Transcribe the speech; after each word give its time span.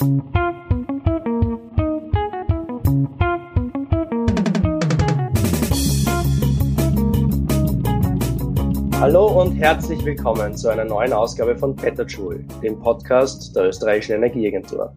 Hallo 0.00 0.08
und 9.42 9.52
herzlich 9.58 10.02
willkommen 10.02 10.56
zu 10.56 10.70
einer 10.70 10.86
neuen 10.86 11.12
Ausgabe 11.12 11.54
von 11.58 11.76
Petterjoule, 11.76 12.46
dem 12.62 12.80
Podcast 12.80 13.54
der 13.54 13.64
österreichischen 13.68 14.14
Energieagentur. 14.14 14.96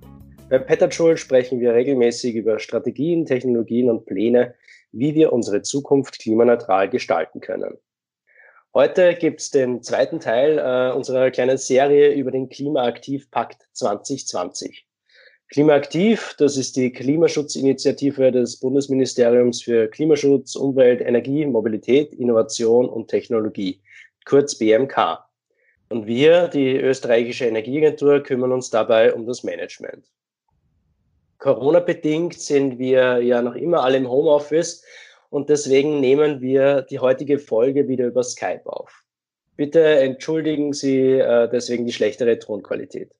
Bei 0.49 0.59
Petterjoule 0.59 1.17
sprechen 1.17 1.59
wir 1.59 1.73
regelmäßig 1.73 2.35
über 2.35 2.59
Strategien, 2.59 3.25
Technologien 3.25 3.89
und 3.89 4.05
Pläne, 4.05 4.55
wie 4.93 5.15
wir 5.15 5.33
unsere 5.33 5.63
Zukunft 5.63 6.19
klimaneutral 6.19 6.89
gestalten 6.89 7.41
können. 7.41 7.77
Heute 8.73 9.15
gibt 9.15 9.41
es 9.41 9.51
den 9.51 9.83
zweiten 9.83 10.21
Teil 10.21 10.57
äh, 10.59 10.95
unserer 10.95 11.29
kleinen 11.29 11.57
Serie 11.57 12.13
über 12.13 12.31
den 12.31 12.47
Klimaaktivpakt 12.47 13.67
2020. 13.73 14.87
Klimaaktiv, 15.53 16.33
das 16.39 16.57
ist 16.57 16.75
die 16.77 16.91
Klimaschutzinitiative 16.91 18.31
des 18.31 18.57
Bundesministeriums 18.59 19.61
für 19.61 19.87
Klimaschutz, 19.87 20.55
Umwelt, 20.55 20.99
Energie, 20.99 21.45
Mobilität, 21.45 22.11
Innovation 22.11 22.89
und 22.89 23.07
Technologie 23.07 23.79
kurz 24.25 24.57
BMK. 24.57 25.19
Und 25.89 26.07
wir, 26.07 26.47
die 26.47 26.75
österreichische 26.75 27.45
Energieagentur, 27.45 28.23
kümmern 28.23 28.51
uns 28.51 28.71
dabei 28.71 29.13
um 29.13 29.27
das 29.27 29.43
Management. 29.43 30.07
Corona-bedingt 31.37 32.33
sind 32.33 32.79
wir 32.79 33.21
ja 33.21 33.43
noch 33.43 33.53
immer 33.53 33.83
alle 33.83 33.97
im 33.97 34.09
Homeoffice 34.09 34.83
und 35.29 35.49
deswegen 35.49 35.99
nehmen 35.99 36.41
wir 36.41 36.81
die 36.81 36.97
heutige 36.97 37.37
Folge 37.37 37.87
wieder 37.87 38.07
über 38.07 38.23
Skype 38.23 38.65
auf. 38.65 39.03
Bitte 39.55 39.83
entschuldigen 39.83 40.73
Sie 40.73 41.11
äh, 41.11 41.47
deswegen 41.47 41.85
die 41.85 41.93
schlechtere 41.93 42.39
Tonqualität. 42.39 43.11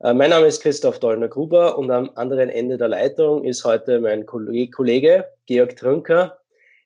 Äh, 0.00 0.12
mein 0.12 0.30
Name 0.30 0.46
ist 0.46 0.60
Christoph 0.60 0.98
Dollner-Gruber 0.98 1.78
und 1.78 1.90
am 1.90 2.10
anderen 2.16 2.48
Ende 2.48 2.76
der 2.76 2.88
Leitung 2.88 3.44
ist 3.44 3.64
heute 3.64 4.00
mein 4.00 4.26
Kollege 4.26 5.28
Georg 5.46 5.76
Trünker, 5.76 6.38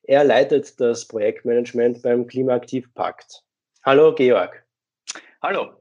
er 0.02 0.24
leitet 0.24 0.80
das 0.80 1.06
Projektmanagement 1.06 2.02
beim 2.02 2.26
Klimaaktivpakt. 2.26 3.42
Hallo, 3.84 4.14
Georg. 4.14 4.64
Hallo. 5.42 5.72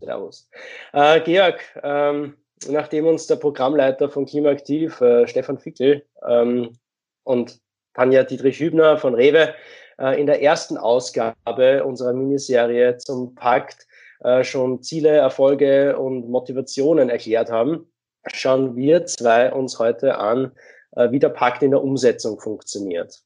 Servus. 0.00 0.48
Äh, 0.92 1.20
Georg, 1.20 1.60
ähm, 1.82 2.36
nachdem 2.68 3.06
uns 3.06 3.26
der 3.26 3.36
Programmleiter 3.36 4.08
von 4.08 4.26
Klimaaktiv, 4.26 5.00
äh, 5.00 5.26
Stefan 5.26 5.58
Fickel 5.58 6.04
ähm, 6.26 6.78
und 7.24 7.60
Tanja 7.94 8.24
Dietrich-Hübner 8.24 8.96
von 8.96 9.14
Rewe 9.14 9.54
äh, 9.98 10.20
in 10.20 10.26
der 10.26 10.42
ersten 10.42 10.76
Ausgabe 10.76 11.84
unserer 11.84 12.12
Miniserie 12.12 12.96
zum 12.98 13.34
Pakt 13.34 13.86
äh, 14.24 14.44
schon 14.44 14.82
Ziele, 14.82 15.10
Erfolge 15.10 15.98
und 15.98 16.28
Motivationen 16.28 17.08
erklärt 17.08 17.50
haben, 17.50 17.92
schauen 18.32 18.76
wir 18.76 19.06
zwei 19.06 19.52
uns 19.52 19.78
heute 19.78 20.18
an, 20.18 20.52
äh, 20.92 21.10
wie 21.10 21.18
der 21.18 21.30
Pakt 21.30 21.62
in 21.62 21.70
der 21.70 21.82
Umsetzung 21.82 22.40
funktioniert. 22.40 23.22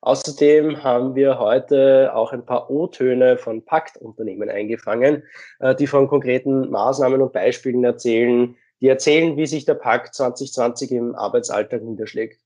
Außerdem 0.00 0.82
haben 0.82 1.14
wir 1.14 1.38
heute 1.38 2.12
auch 2.14 2.32
ein 2.32 2.44
paar 2.44 2.70
O-Töne 2.70 3.38
von 3.38 3.64
Paktunternehmen 3.64 4.50
eingefangen, 4.50 5.22
äh, 5.60 5.76
die 5.76 5.86
von 5.86 6.08
konkreten 6.08 6.70
Maßnahmen 6.70 7.22
und 7.22 7.32
Beispielen 7.32 7.84
erzählen, 7.84 8.56
die 8.80 8.88
erzählen, 8.88 9.36
wie 9.36 9.46
sich 9.46 9.64
der 9.64 9.74
Pakt 9.74 10.14
2020 10.14 10.90
im 10.90 11.14
Arbeitsalltag 11.14 11.82
niederschlägt. 11.82 12.40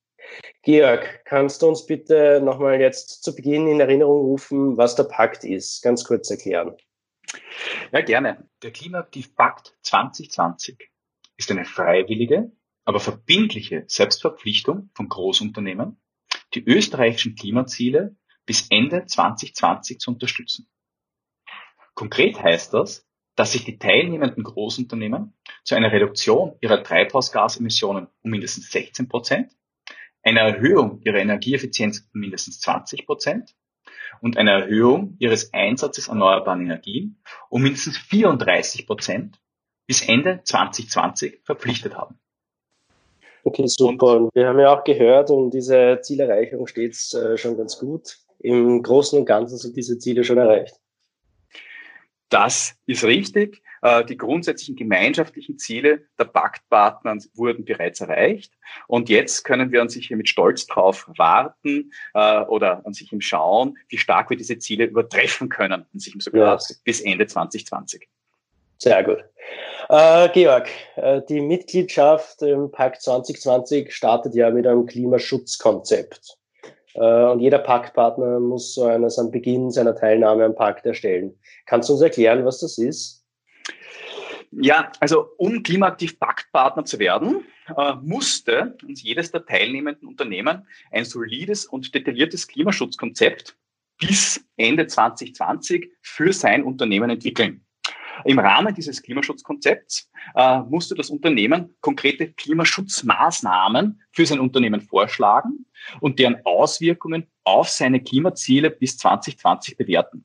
Georg, 0.62 1.24
kannst 1.24 1.62
du 1.62 1.68
uns 1.68 1.86
bitte 1.86 2.40
nochmal 2.42 2.80
jetzt 2.80 3.22
zu 3.22 3.34
Beginn 3.34 3.68
in 3.68 3.80
Erinnerung 3.80 4.20
rufen, 4.26 4.76
was 4.76 4.94
der 4.96 5.04
Pakt 5.04 5.44
ist? 5.44 5.82
Ganz 5.82 6.04
kurz 6.04 6.30
erklären. 6.30 6.76
Ja, 7.92 8.00
gerne. 8.00 8.48
Der 8.62 8.72
Klimaaktivpakt 8.72 9.76
2020 9.82 10.90
ist 11.36 11.50
eine 11.50 11.64
freiwillige, 11.64 12.52
aber 12.84 13.00
verbindliche 13.00 13.84
Selbstverpflichtung 13.86 14.90
von 14.94 15.08
Großunternehmen, 15.08 16.00
die 16.54 16.64
österreichischen 16.64 17.34
Klimaziele 17.34 18.16
bis 18.46 18.68
Ende 18.70 19.06
2020 19.06 19.98
zu 19.98 20.12
unterstützen. 20.12 20.68
Konkret 21.94 22.40
heißt 22.40 22.74
das, 22.74 23.06
dass 23.34 23.52
sich 23.52 23.64
die 23.64 23.78
teilnehmenden 23.78 24.44
Großunternehmen 24.44 25.34
zu 25.64 25.74
einer 25.74 25.92
Reduktion 25.92 26.56
ihrer 26.60 26.82
Treibhausgasemissionen 26.82 28.08
um 28.22 28.30
mindestens 28.30 28.70
16 28.70 29.08
Prozent, 29.08 29.52
einer 30.22 30.40
Erhöhung 30.40 31.00
ihrer 31.02 31.18
Energieeffizienz 31.18 32.08
um 32.14 32.20
mindestens 32.20 32.60
20 32.60 33.06
Prozent 33.06 33.54
und 34.20 34.36
einer 34.36 34.52
Erhöhung 34.52 35.16
ihres 35.18 35.52
Einsatzes 35.52 36.08
erneuerbaren 36.08 36.62
Energien 36.62 37.18
um 37.48 37.62
mindestens 37.62 37.98
34 37.98 38.86
Prozent 38.86 39.40
bis 39.86 40.06
Ende 40.06 40.40
2020 40.42 41.40
verpflichtet 41.44 41.94
haben. 41.96 42.18
Okay, 43.44 43.66
super. 43.66 44.16
Und 44.16 44.34
wir 44.34 44.48
haben 44.48 44.58
ja 44.58 44.76
auch 44.76 44.82
gehört, 44.82 45.30
und 45.30 45.50
diese 45.50 46.00
Zielerreichung 46.02 46.66
steht 46.66 46.96
äh, 47.14 47.36
schon 47.36 47.56
ganz 47.56 47.78
gut. 47.78 48.18
Im 48.40 48.82
Großen 48.82 49.18
und 49.18 49.24
Ganzen 49.24 49.56
sind 49.56 49.76
diese 49.76 49.98
Ziele 49.98 50.24
schon 50.24 50.38
erreicht. 50.38 50.74
Das 52.28 52.74
ist 52.86 53.04
richtig. 53.04 53.62
Äh, 53.86 54.04
die 54.04 54.16
grundsätzlichen 54.16 54.74
gemeinschaftlichen 54.74 55.58
Ziele 55.58 56.02
der 56.18 56.24
Paktpartner 56.24 57.16
wurden 57.34 57.64
bereits 57.64 58.00
erreicht. 58.00 58.52
Und 58.88 59.08
jetzt 59.08 59.44
können 59.44 59.70
wir 59.70 59.80
an 59.80 59.88
sich 59.88 60.08
hier 60.08 60.16
mit 60.16 60.28
Stolz 60.28 60.66
drauf 60.66 61.08
warten 61.16 61.92
äh, 62.14 62.40
oder 62.42 62.84
an 62.84 62.94
sich 62.94 63.12
im 63.12 63.20
Schauen, 63.20 63.78
wie 63.88 63.98
stark 63.98 64.30
wir 64.30 64.36
diese 64.36 64.58
Ziele 64.58 64.86
übertreffen 64.86 65.48
können, 65.48 65.86
an 65.92 65.98
sich 66.00 66.14
im 66.14 66.20
sogar 66.20 66.58
ja. 66.58 66.76
bis 66.82 67.00
Ende 67.00 67.26
2020. 67.28 68.08
Sehr 68.78 69.04
gut. 69.04 69.24
Äh, 69.88 70.30
Georg, 70.30 70.68
äh, 70.96 71.22
die 71.28 71.40
Mitgliedschaft 71.40 72.42
im 72.42 72.72
Pakt 72.72 73.02
2020 73.02 73.94
startet 73.94 74.34
ja 74.34 74.50
mit 74.50 74.66
einem 74.66 74.86
Klimaschutzkonzept. 74.86 76.38
Und 76.94 77.40
jeder 77.40 77.58
Paktpartner 77.58 78.40
muss 78.40 78.72
so 78.72 78.84
eines 78.84 79.18
am 79.18 79.30
Beginn 79.30 79.70
seiner 79.70 79.94
Teilnahme 79.94 80.46
am 80.46 80.54
Pakt 80.54 80.86
erstellen. 80.86 81.38
Kannst 81.66 81.90
du 81.90 81.92
uns 81.92 82.00
erklären, 82.00 82.46
was 82.46 82.60
das 82.60 82.78
ist? 82.78 83.25
Ja, 84.52 84.92
also 85.00 85.28
um 85.38 85.62
klimaaktiv 85.62 86.18
Paktpartner 86.18 86.84
zu 86.84 86.98
werden, 86.98 87.44
äh, 87.76 87.94
musste 88.02 88.76
uns 88.86 89.02
jedes 89.02 89.30
der 89.30 89.44
teilnehmenden 89.44 90.08
Unternehmen 90.08 90.66
ein 90.90 91.04
solides 91.04 91.66
und 91.66 91.94
detailliertes 91.94 92.46
Klimaschutzkonzept 92.46 93.56
bis 93.98 94.44
Ende 94.56 94.86
2020 94.86 95.90
für 96.02 96.32
sein 96.32 96.62
Unternehmen 96.62 97.10
entwickeln. 97.10 97.66
Im 98.24 98.38
Rahmen 98.38 98.74
dieses 98.74 99.02
Klimaschutzkonzepts 99.02 100.10
äh, 100.34 100.60
musste 100.60 100.94
das 100.94 101.10
Unternehmen 101.10 101.76
konkrete 101.80 102.32
Klimaschutzmaßnahmen 102.32 104.00
für 104.10 104.26
sein 104.26 104.40
Unternehmen 104.40 104.80
vorschlagen 104.80 105.66
und 106.00 106.18
deren 106.18 106.36
Auswirkungen 106.44 107.26
auf 107.44 107.68
seine 107.68 108.02
Klimaziele 108.02 108.70
bis 108.70 108.96
2020 108.98 109.76
bewerten. 109.76 110.24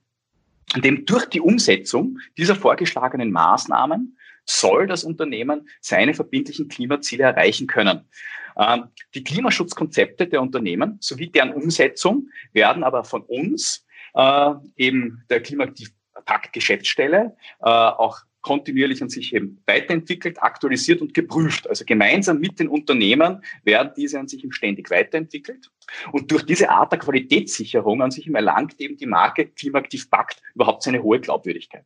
Und 0.75 1.09
durch 1.09 1.25
die 1.25 1.41
Umsetzung 1.41 2.19
dieser 2.37 2.55
vorgeschlagenen 2.55 3.31
Maßnahmen 3.31 4.17
soll 4.45 4.87
das 4.87 5.03
Unternehmen 5.03 5.67
seine 5.81 6.13
verbindlichen 6.13 6.67
Klimaziele 6.67 7.23
erreichen 7.23 7.67
können. 7.67 8.07
Ähm, 8.57 8.85
die 9.13 9.23
Klimaschutzkonzepte 9.23 10.27
der 10.27 10.41
Unternehmen 10.41 10.97
sowie 10.99 11.27
deren 11.27 11.53
Umsetzung 11.53 12.29
werden 12.53 12.83
aber 12.83 13.03
von 13.03 13.21
uns, 13.21 13.85
äh, 14.13 14.53
eben 14.75 15.23
der 15.29 15.41
Klimaaktiv 15.41 15.91
Paktgeschäftsstelle 16.25 17.35
äh, 17.61 17.69
auch 17.69 18.19
kontinuierlich 18.41 19.01
an 19.01 19.09
sich 19.09 19.33
eben 19.33 19.61
weiterentwickelt, 19.65 20.41
aktualisiert 20.41 21.01
und 21.01 21.13
geprüft. 21.13 21.69
Also 21.69 21.85
gemeinsam 21.85 22.39
mit 22.39 22.59
den 22.59 22.67
Unternehmen 22.67 23.43
werden 23.63 23.91
diese 23.95 24.19
an 24.19 24.27
sich 24.27 24.43
eben 24.43 24.53
ständig 24.53 24.89
weiterentwickelt. 24.89 25.69
Und 26.11 26.31
durch 26.31 26.43
diese 26.43 26.69
Art 26.69 26.91
der 26.91 26.99
Qualitätssicherung 26.99 28.01
an 28.01 28.11
sich 28.11 28.27
erlangt 28.27 28.79
eben 28.79 28.97
die 28.97 29.05
Marke 29.05 29.47
Klimaaktiv 29.47 30.09
Pakt 30.09 30.41
überhaupt 30.55 30.83
seine 30.83 31.03
hohe 31.03 31.19
Glaubwürdigkeit. 31.19 31.85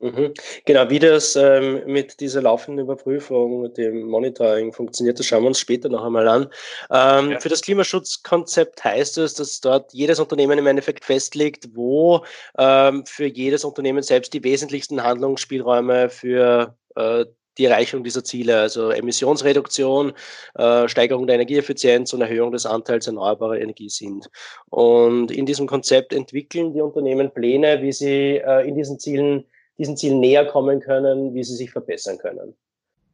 Mhm. 0.00 0.32
Genau, 0.64 0.88
wie 0.88 0.98
das 0.98 1.36
ähm, 1.36 1.82
mit 1.84 2.20
dieser 2.20 2.40
laufenden 2.40 2.86
Überprüfung, 2.86 3.72
dem 3.74 4.04
Monitoring 4.04 4.72
funktioniert, 4.72 5.18
das 5.18 5.26
schauen 5.26 5.42
wir 5.42 5.48
uns 5.48 5.60
später 5.60 5.90
noch 5.90 6.02
einmal 6.02 6.26
an. 6.26 6.42
Ähm, 6.90 7.32
ja. 7.32 7.40
Für 7.40 7.50
das 7.50 7.60
Klimaschutzkonzept 7.60 8.82
heißt 8.82 9.18
es, 9.18 9.34
dass 9.34 9.60
dort 9.60 9.92
jedes 9.92 10.18
Unternehmen 10.18 10.58
im 10.58 10.66
Endeffekt 10.66 11.04
festlegt, 11.04 11.68
wo 11.74 12.24
ähm, 12.56 13.04
für 13.04 13.26
jedes 13.26 13.62
Unternehmen 13.62 14.02
selbst 14.02 14.32
die 14.32 14.42
wesentlichsten 14.42 15.02
Handlungsspielräume 15.02 16.08
für 16.08 16.74
äh, 16.96 17.26
die 17.58 17.66
Erreichung 17.66 18.02
dieser 18.02 18.24
Ziele, 18.24 18.58
also 18.58 18.90
Emissionsreduktion, 18.90 20.14
äh, 20.54 20.88
Steigerung 20.88 21.26
der 21.26 21.34
Energieeffizienz 21.34 22.14
und 22.14 22.22
Erhöhung 22.22 22.52
des 22.52 22.64
Anteils 22.64 23.06
erneuerbarer 23.06 23.60
Energie 23.60 23.90
sind. 23.90 24.30
Und 24.70 25.30
in 25.30 25.44
diesem 25.44 25.66
Konzept 25.66 26.14
entwickeln 26.14 26.72
die 26.72 26.80
Unternehmen 26.80 27.30
Pläne, 27.30 27.82
wie 27.82 27.92
sie 27.92 28.38
äh, 28.38 28.66
in 28.66 28.76
diesen 28.76 28.98
Zielen 28.98 29.44
diesen 29.80 29.96
Zielen 29.96 30.20
näher 30.20 30.44
kommen 30.44 30.78
können, 30.78 31.34
wie 31.34 31.42
sie 31.42 31.56
sich 31.56 31.70
verbessern 31.70 32.18
können. 32.18 32.54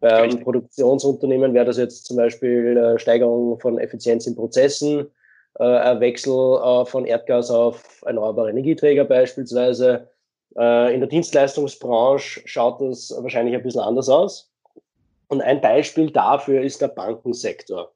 Beim 0.00 0.40
Produktionsunternehmen 0.40 1.54
wäre 1.54 1.64
das 1.64 1.78
jetzt 1.78 2.04
zum 2.04 2.16
Beispiel 2.16 2.76
äh, 2.76 2.98
Steigerung 2.98 3.58
von 3.60 3.78
Effizienz 3.78 4.26
in 4.26 4.34
Prozessen, 4.34 5.06
äh, 5.54 6.00
Wechsel 6.00 6.32
äh, 6.32 6.84
von 6.84 7.06
Erdgas 7.06 7.50
auf 7.50 8.02
erneuerbare 8.04 8.50
Energieträger 8.50 9.04
beispielsweise. 9.04 10.10
Äh, 10.58 10.92
in 10.92 11.00
der 11.00 11.08
Dienstleistungsbranche 11.08 12.42
schaut 12.44 12.80
das 12.80 13.14
wahrscheinlich 13.16 13.54
ein 13.54 13.62
bisschen 13.62 13.80
anders 13.80 14.08
aus. 14.08 14.52
Und 15.28 15.40
ein 15.40 15.60
Beispiel 15.60 16.10
dafür 16.10 16.62
ist 16.62 16.82
der 16.82 16.88
Bankensektor. 16.88 17.92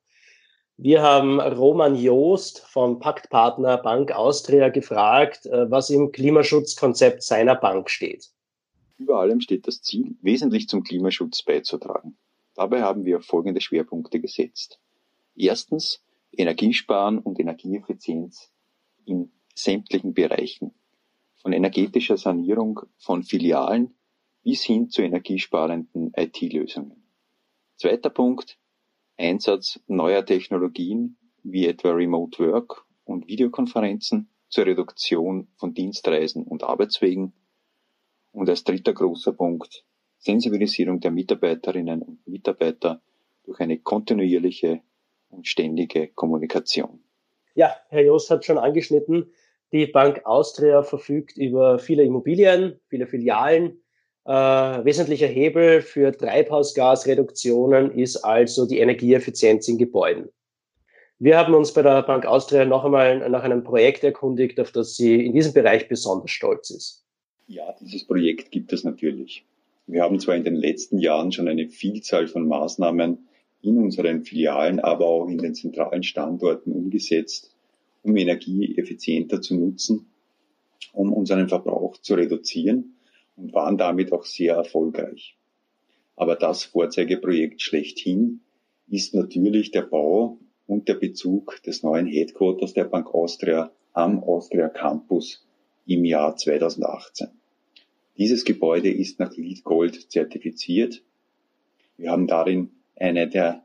Wir 0.76 1.02
haben 1.02 1.40
Roman 1.40 1.94
Joost 1.94 2.60
vom 2.60 2.98
Paktpartner 3.00 3.76
Bank 3.76 4.12
Austria 4.12 4.70
gefragt, 4.70 5.44
äh, 5.46 5.70
was 5.70 5.90
im 5.90 6.12
Klimaschutzkonzept 6.12 7.22
seiner 7.22 7.56
Bank 7.56 7.90
steht. 7.90 8.30
Über 9.00 9.18
allem 9.18 9.40
steht 9.40 9.66
das 9.66 9.80
Ziel, 9.80 10.14
wesentlich 10.20 10.68
zum 10.68 10.82
Klimaschutz 10.82 11.42
beizutragen. 11.42 12.18
Dabei 12.54 12.82
haben 12.82 13.06
wir 13.06 13.22
folgende 13.22 13.62
Schwerpunkte 13.62 14.20
gesetzt. 14.20 14.78
Erstens 15.34 16.04
Energiesparen 16.32 17.18
und 17.18 17.40
Energieeffizienz 17.40 18.52
in 19.06 19.32
sämtlichen 19.54 20.12
Bereichen. 20.12 20.74
Von 21.36 21.54
energetischer 21.54 22.18
Sanierung 22.18 22.80
von 22.98 23.22
Filialen 23.22 23.94
bis 24.42 24.64
hin 24.64 24.90
zu 24.90 25.00
energiesparenden 25.00 26.12
IT-Lösungen. 26.14 27.02
Zweiter 27.76 28.10
Punkt, 28.10 28.58
Einsatz 29.16 29.80
neuer 29.86 30.26
Technologien 30.26 31.16
wie 31.42 31.64
etwa 31.64 31.92
Remote 31.92 32.38
Work 32.46 32.84
und 33.04 33.28
Videokonferenzen 33.28 34.28
zur 34.50 34.66
Reduktion 34.66 35.48
von 35.56 35.72
Dienstreisen 35.72 36.44
und 36.44 36.64
Arbeitswegen. 36.64 37.32
Und 38.32 38.48
als 38.48 38.64
dritter 38.64 38.92
großer 38.92 39.32
Punkt, 39.32 39.84
Sensibilisierung 40.18 41.00
der 41.00 41.10
Mitarbeiterinnen 41.10 42.02
und 42.02 42.26
Mitarbeiter 42.26 43.00
durch 43.44 43.60
eine 43.60 43.78
kontinuierliche 43.78 44.80
und 45.30 45.46
ständige 45.46 46.08
Kommunikation. 46.08 47.02
Ja, 47.54 47.74
Herr 47.88 48.04
Jost 48.04 48.30
hat 48.30 48.44
schon 48.44 48.58
angeschnitten, 48.58 49.32
die 49.72 49.86
Bank 49.86 50.22
Austria 50.24 50.82
verfügt 50.82 51.36
über 51.36 51.78
viele 51.78 52.02
Immobilien, 52.02 52.80
viele 52.88 53.06
Filialen. 53.06 53.80
Äh, 54.24 54.32
wesentlicher 54.32 55.26
Hebel 55.26 55.80
für 55.80 56.12
Treibhausgasreduktionen 56.12 57.92
ist 57.92 58.16
also 58.16 58.66
die 58.66 58.78
Energieeffizienz 58.78 59.68
in 59.68 59.78
Gebäuden. 59.78 60.28
Wir 61.18 61.38
haben 61.38 61.54
uns 61.54 61.72
bei 61.72 61.82
der 61.82 62.02
Bank 62.02 62.26
Austria 62.26 62.64
noch 62.64 62.84
einmal 62.84 63.28
nach 63.28 63.42
einem 63.42 63.62
Projekt 63.62 64.02
erkundigt, 64.02 64.58
auf 64.58 64.72
das 64.72 64.96
sie 64.96 65.24
in 65.24 65.32
diesem 65.32 65.52
Bereich 65.52 65.88
besonders 65.88 66.30
stolz 66.30 66.70
ist. 66.70 67.06
Ja, 67.52 67.74
dieses 67.80 68.04
Projekt 68.04 68.52
gibt 68.52 68.72
es 68.72 68.84
natürlich. 68.84 69.44
Wir 69.88 70.04
haben 70.04 70.20
zwar 70.20 70.36
in 70.36 70.44
den 70.44 70.54
letzten 70.54 70.98
Jahren 70.98 71.32
schon 71.32 71.48
eine 71.48 71.68
Vielzahl 71.68 72.28
von 72.28 72.46
Maßnahmen 72.46 73.26
in 73.60 73.76
unseren 73.76 74.22
Filialen, 74.22 74.78
aber 74.78 75.06
auch 75.06 75.26
in 75.26 75.38
den 75.38 75.56
zentralen 75.56 76.04
Standorten 76.04 76.70
umgesetzt, 76.70 77.52
um 78.04 78.16
Energie 78.16 78.78
effizienter 78.78 79.42
zu 79.42 79.56
nutzen, 79.56 80.06
um 80.92 81.12
unseren 81.12 81.48
Verbrauch 81.48 81.96
zu 81.96 82.14
reduzieren 82.14 82.94
und 83.34 83.52
waren 83.52 83.76
damit 83.76 84.12
auch 84.12 84.26
sehr 84.26 84.54
erfolgreich. 84.54 85.36
Aber 86.14 86.36
das 86.36 86.62
Vorzeigeprojekt 86.62 87.62
schlechthin 87.62 88.42
ist 88.88 89.12
natürlich 89.12 89.72
der 89.72 89.82
Bau 89.82 90.38
und 90.68 90.86
der 90.86 90.94
Bezug 90.94 91.60
des 91.64 91.82
neuen 91.82 92.06
Headquarters 92.06 92.74
der 92.74 92.84
Bank 92.84 93.12
Austria 93.12 93.72
am 93.92 94.22
Austria 94.22 94.68
Campus 94.68 95.44
im 95.84 96.04
Jahr 96.04 96.36
2018. 96.36 97.39
Dieses 98.20 98.44
Gebäude 98.44 98.90
ist 98.90 99.18
nach 99.18 99.34
LEED 99.34 99.64
Gold 99.64 100.12
zertifiziert. 100.12 101.02
Wir 101.96 102.10
haben 102.10 102.26
darin 102.26 102.68
eine 102.94 103.26
der 103.26 103.64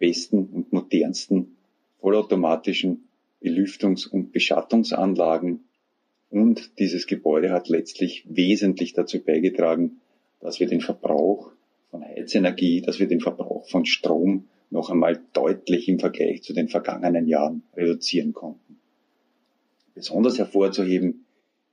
besten 0.00 0.46
und 0.46 0.72
modernsten 0.72 1.56
vollautomatischen 2.00 3.04
Belüftungs- 3.40 4.08
und 4.08 4.32
Beschattungsanlagen. 4.32 5.60
Und 6.30 6.80
dieses 6.80 7.06
Gebäude 7.06 7.52
hat 7.52 7.68
letztlich 7.68 8.24
wesentlich 8.28 8.92
dazu 8.92 9.20
beigetragen, 9.20 10.00
dass 10.40 10.58
wir 10.58 10.66
den 10.66 10.80
Verbrauch 10.80 11.52
von 11.92 12.02
Heizenergie, 12.02 12.80
dass 12.80 12.98
wir 12.98 13.06
den 13.06 13.20
Verbrauch 13.20 13.68
von 13.68 13.86
Strom 13.86 14.48
noch 14.70 14.90
einmal 14.90 15.22
deutlich 15.32 15.88
im 15.88 16.00
Vergleich 16.00 16.42
zu 16.42 16.54
den 16.54 16.66
vergangenen 16.66 17.28
Jahren 17.28 17.62
reduzieren 17.76 18.32
konnten. 18.32 18.80
Besonders 19.94 20.40
hervorzuheben 20.40 21.24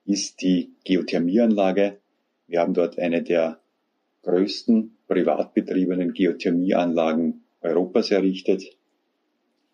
ist 0.07 0.41
die 0.41 0.71
Geothermieanlage. 0.85 1.97
Wir 2.47 2.61
haben 2.61 2.73
dort 2.73 2.97
eine 2.97 3.23
der 3.23 3.59
größten 4.23 4.95
privat 5.07 5.53
betriebenen 5.53 6.13
Geothermieanlagen 6.13 7.43
Europas 7.61 8.09
errichtet. 8.11 8.77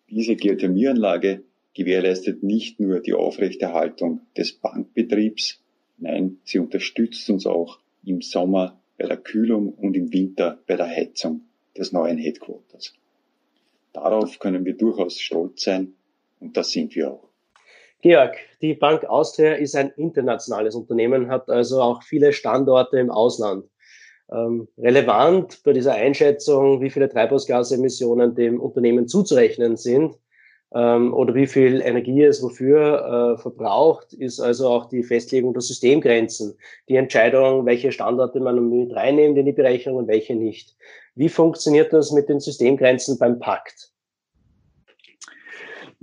Diese 0.09 0.35
Geothermieanlage 0.35 1.43
gewährleistet 1.75 2.41
nicht 2.41 2.79
nur 2.79 2.99
die 2.99 3.13
Aufrechterhaltung 3.13 4.21
des 4.35 4.53
Bankbetriebs, 4.53 5.61
nein, 5.97 6.37
sie 6.43 6.59
unterstützt 6.59 7.29
uns 7.29 7.45
auch 7.45 7.79
im 8.03 8.21
Sommer 8.21 8.81
bei 8.97 9.05
der 9.05 9.17
Kühlung 9.17 9.73
und 9.73 9.95
im 9.95 10.11
Winter 10.11 10.59
bei 10.67 10.75
der 10.75 10.87
Heizung 10.87 11.41
des 11.77 11.91
neuen 11.91 12.17
Headquarters. 12.17 12.93
Darauf 13.91 14.39
können 14.39 14.65
wir 14.65 14.73
durchaus 14.75 15.19
stolz 15.19 15.63
sein 15.63 15.93
und 16.39 16.57
das 16.57 16.71
sind 16.71 16.95
wir 16.95 17.11
auch. 17.11 17.32
Georg, 18.03 18.35
die 18.61 18.73
Bank 18.73 19.05
Austria 19.05 19.53
ist 19.53 19.77
ein 19.77 19.89
internationales 19.95 20.75
Unternehmen, 20.75 21.29
hat 21.29 21.49
also 21.49 21.81
auch 21.81 22.03
viele 22.03 22.33
Standorte 22.33 22.99
im 22.99 23.09
Ausland. 23.09 23.65
Ähm, 24.29 24.67
relevant 24.77 25.63
bei 25.63 25.71
dieser 25.71 25.93
Einschätzung, 25.93 26.81
wie 26.81 26.89
viele 26.89 27.07
Treibhausgasemissionen 27.07 28.35
dem 28.35 28.59
Unternehmen 28.59 29.07
zuzurechnen 29.07 29.77
sind, 29.77 30.15
ähm, 30.75 31.13
oder 31.13 31.33
wie 31.33 31.47
viel 31.47 31.79
Energie 31.79 32.23
es 32.23 32.43
wofür 32.43 33.35
äh, 33.37 33.41
verbraucht, 33.41 34.11
ist 34.11 34.41
also 34.41 34.67
auch 34.67 34.89
die 34.89 35.03
Festlegung 35.03 35.53
der 35.53 35.61
Systemgrenzen, 35.61 36.57
die 36.89 36.97
Entscheidung, 36.97 37.65
welche 37.65 37.93
Standorte 37.93 38.41
man 38.41 38.69
mit 38.69 38.93
reinnimmt 38.93 39.37
in 39.37 39.45
die 39.45 39.53
Berechnung 39.53 39.95
und 39.95 40.07
welche 40.09 40.35
nicht. 40.35 40.75
Wie 41.15 41.29
funktioniert 41.29 41.93
das 41.93 42.11
mit 42.11 42.27
den 42.27 42.41
Systemgrenzen 42.41 43.17
beim 43.17 43.39
Pakt? 43.39 43.92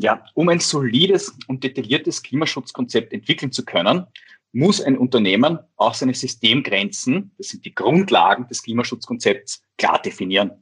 Ja, 0.02 0.24
um 0.32 0.48
ein 0.48 0.60
solides 0.60 1.36
und 1.46 1.62
detailliertes 1.62 2.22
Klimaschutzkonzept 2.22 3.12
entwickeln 3.12 3.52
zu 3.52 3.66
können, 3.66 4.06
muss 4.50 4.80
ein 4.80 4.96
Unternehmen 4.96 5.58
auch 5.76 5.92
seine 5.92 6.14
Systemgrenzen, 6.14 7.32
das 7.36 7.48
sind 7.48 7.66
die 7.66 7.74
Grundlagen 7.74 8.48
des 8.48 8.62
Klimaschutzkonzepts, 8.62 9.62
klar 9.76 10.00
definieren. 10.00 10.52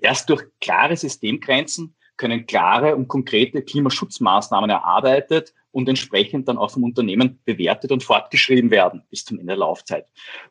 Erst 0.00 0.28
durch 0.28 0.42
klare 0.60 0.96
Systemgrenzen 0.96 1.94
können 2.16 2.46
klare 2.46 2.96
und 2.96 3.06
konkrete 3.06 3.62
Klimaschutzmaßnahmen 3.62 4.70
erarbeitet 4.70 5.54
und 5.70 5.88
entsprechend 5.88 6.48
dann 6.48 6.58
auch 6.58 6.72
vom 6.72 6.82
Unternehmen 6.82 7.38
bewertet 7.44 7.92
und 7.92 8.02
fortgeschrieben 8.02 8.72
werden 8.72 9.04
bis 9.08 9.24
zum 9.24 9.38
Ende 9.38 9.52
der 9.52 9.58
Laufzeit. 9.58 10.06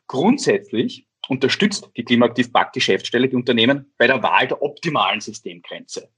Grundsätzlich 0.06 1.06
unterstützt 1.28 1.90
die 1.94 2.04
Klimaaktiv 2.04 2.54
Pack 2.54 2.72
Geschäftsstelle 2.72 3.28
die 3.28 3.36
Unternehmen 3.36 3.92
bei 3.98 4.06
der 4.06 4.22
Wahl 4.22 4.48
der 4.48 4.62
optimalen 4.62 5.20
Systemgrenze. 5.20 6.08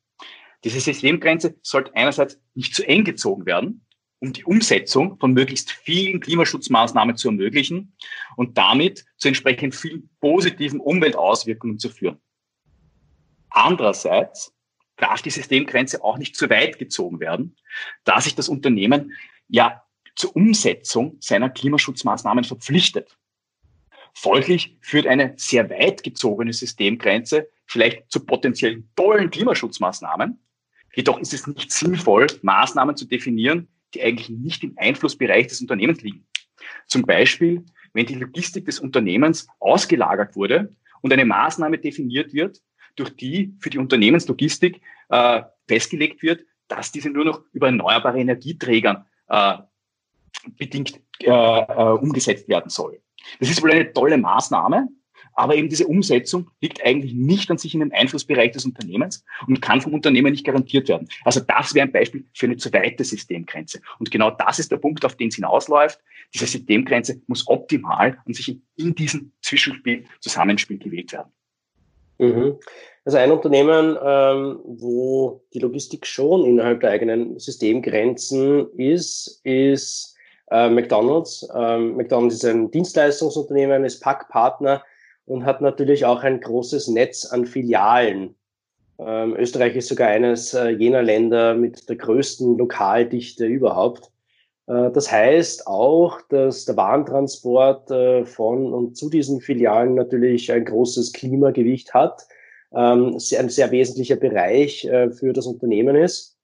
Diese 0.64 0.81
Systemgrenze 0.81 1.57
sollte 1.62 1.95
einerseits 1.95 2.38
nicht 2.54 2.75
zu 2.75 2.87
eng 2.87 3.04
gezogen 3.04 3.47
werden, 3.47 3.85
um 4.21 4.33
die 4.33 4.45
Umsetzung 4.45 5.19
von 5.19 5.33
möglichst 5.33 5.73
vielen 5.73 6.21
Klimaschutzmaßnahmen 6.21 7.16
zu 7.16 7.28
ermöglichen 7.28 7.97
und 8.37 8.57
damit 8.57 9.04
zu 9.16 9.28
entsprechend 9.28 9.75
vielen 9.75 10.11
positiven 10.21 10.78
Umweltauswirkungen 10.78 11.78
zu 11.78 11.88
führen. 11.88 12.21
Andererseits 13.50 14.54
darf 14.97 15.23
die 15.23 15.31
Systemgrenze 15.31 16.04
auch 16.04 16.19
nicht 16.19 16.37
zu 16.37 16.49
weit 16.49 16.78
gezogen 16.78 17.19
werden, 17.19 17.57
da 18.04 18.21
sich 18.21 18.37
das 18.37 18.49
Unternehmen 18.49 19.12
ja 19.49 19.83
zur 20.14 20.37
Umsetzung 20.37 21.16
seiner 21.21 21.50
Klimaschutzmaßnahmen 21.50 22.45
verpflichtet. 22.45 23.19
Folglich 24.14 24.76
führt 24.81 25.07
eine 25.07 25.35
sehr 25.37 25.69
weit 25.71 26.02
gezogene 26.02 26.52
Systemgrenze 26.52 27.49
vielleicht 27.66 28.11
zu 28.11 28.25
potenziell 28.25 28.85
tollen 28.95 29.31
Klimaschutzmaßnahmen. 29.31 30.38
Jedoch 30.94 31.18
ist 31.20 31.32
es 31.32 31.46
nicht 31.46 31.70
sinnvoll, 31.70 32.26
Maßnahmen 32.42 32.96
zu 32.96 33.06
definieren, 33.06 33.68
die 33.94 34.02
eigentlich 34.02 34.30
nicht 34.30 34.62
im 34.64 34.75
Einflussbereich 34.76 35.46
des 35.46 35.61
Unternehmens 35.61 36.02
liegen. 36.02 36.26
Zum 36.87 37.02
Beispiel, 37.02 37.64
wenn 37.92 38.06
die 38.06 38.14
Logistik 38.14 38.66
des 38.66 38.80
Unternehmens 38.80 39.46
ausgelagert 39.58 40.37
wurde 40.37 40.75
und 41.00 41.12
eine 41.12 41.25
Maßnahme 41.25 41.78
definiert 41.78 42.32
wird, 42.32 42.61
durch 42.96 43.11
die 43.16 43.54
für 43.61 43.70
die 43.70 43.78
Unternehmenslogistik 43.78 44.80
äh, 45.08 45.42
festgelegt 45.66 46.22
wird, 46.22 46.44
dass 46.68 46.92
diese 46.92 47.11
nur 47.11 47.25
noch 47.25 47.42
über 47.52 47.66
erneuerbare 47.66 48.18
Energieträger 48.18 49.06
äh, 49.28 49.58
bedingt 50.58 51.00
äh, 51.20 51.30
äh, 51.30 51.99
umgesetzt 51.99 52.49
werden 52.49 52.70
soll. 52.70 53.00
Das 53.38 53.50
ist 53.50 53.62
wohl 53.62 53.72
eine 53.72 53.92
tolle 53.92 54.18
Maßnahme, 54.18 54.88
aber 55.34 55.56
eben 55.56 55.68
diese 55.68 55.86
Umsetzung 55.86 56.50
liegt 56.60 56.84
eigentlich 56.84 57.14
nicht 57.14 57.50
an 57.50 57.58
sich 57.58 57.74
in 57.74 57.80
dem 57.80 57.92
Einflussbereich 57.92 58.52
des 58.52 58.64
Unternehmens 58.64 59.24
und 59.46 59.62
kann 59.62 59.80
vom 59.80 59.94
Unternehmen 59.94 60.32
nicht 60.32 60.44
garantiert 60.44 60.88
werden. 60.88 61.08
Also 61.24 61.40
das 61.40 61.74
wäre 61.74 61.86
ein 61.86 61.92
Beispiel 61.92 62.24
für 62.34 62.46
eine 62.46 62.56
zu 62.56 62.72
weite 62.72 63.04
Systemgrenze. 63.04 63.80
Und 63.98 64.10
genau 64.10 64.30
das 64.30 64.58
ist 64.58 64.70
der 64.70 64.76
Punkt, 64.76 65.04
auf 65.04 65.16
den 65.16 65.28
es 65.28 65.36
hinausläuft. 65.36 66.00
Diese 66.34 66.46
Systemgrenze 66.46 67.20
muss 67.26 67.46
optimal 67.48 68.18
und 68.24 68.34
sich 68.34 68.58
in 68.76 68.94
diesem 68.94 69.32
Zwischenspiel, 69.42 70.04
Zusammenspiel 70.20 70.78
gewählt 70.78 71.12
werden. 71.12 71.32
Mhm. 72.18 72.58
Also 73.04 73.18
ein 73.18 73.32
Unternehmen, 73.32 73.98
ähm, 74.02 74.60
wo 74.64 75.42
die 75.52 75.58
Logistik 75.58 76.06
schon 76.06 76.44
innerhalb 76.44 76.80
der 76.80 76.90
eigenen 76.90 77.38
Systemgrenzen 77.38 78.68
ist, 78.76 79.40
ist 79.42 80.16
äh, 80.52 80.68
McDonald's. 80.68 81.48
Ähm, 81.54 81.96
McDonald's 81.96 82.36
ist 82.36 82.44
ein 82.44 82.70
Dienstleistungsunternehmen, 82.70 83.84
ist 83.84 84.00
Packpartner 84.00 84.84
und 85.26 85.45
hat 85.45 85.61
natürlich 85.61 86.05
auch 86.05 86.23
ein 86.23 86.41
großes 86.41 86.88
Netz 86.88 87.26
an 87.26 87.47
Filialen. 87.47 88.35
Ähm, 88.99 89.35
Österreich 89.37 89.76
ist 89.76 89.88
sogar 89.88 90.09
eines 90.09 90.55
äh, 90.55 90.71
jener 90.71 91.02
Länder 91.02 91.55
mit 91.55 91.88
der 91.88 91.97
größten 91.97 92.59
Lokaldichte 92.59 93.47
überhaupt. 93.47 94.12
Äh, 94.67 94.91
das 94.93 95.11
heißt 95.11 95.67
auch, 95.67 96.21
dass 96.29 96.64
der 96.64 96.76
Warentransport 96.76 97.91
äh, 97.91 98.25
von 98.25 98.73
und 98.73 98.97
zu 98.97 99.11
diesen 99.11 99.41
Filialen 99.41 99.95
natürlich 99.95 100.52
ein 100.52 100.64
großes 100.64 101.12
Klimagewicht 101.12 101.95
hat, 101.95 102.26
ähm, 102.75 103.14
ein 103.17 103.49
sehr 103.49 103.71
wesentlicher 103.71 104.17
Bereich 104.17 104.85
äh, 104.85 105.11
für 105.11 105.33
das 105.33 105.47
Unternehmen 105.47 105.97
ist. 105.97 106.38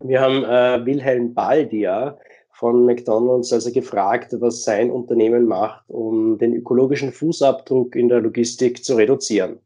Wir 0.00 0.20
haben 0.20 0.42
Wilhelm 0.84 1.32
Baldia 1.32 2.18
von 2.58 2.86
McDonald's 2.86 3.52
also 3.52 3.70
gefragt, 3.70 4.34
was 4.40 4.64
sein 4.64 4.90
Unternehmen 4.90 5.46
macht, 5.46 5.84
um 5.88 6.38
den 6.38 6.54
ökologischen 6.54 7.12
Fußabdruck 7.12 7.94
in 7.94 8.08
der 8.08 8.20
Logistik 8.20 8.82
zu 8.82 8.94
reduzieren. 8.94 9.58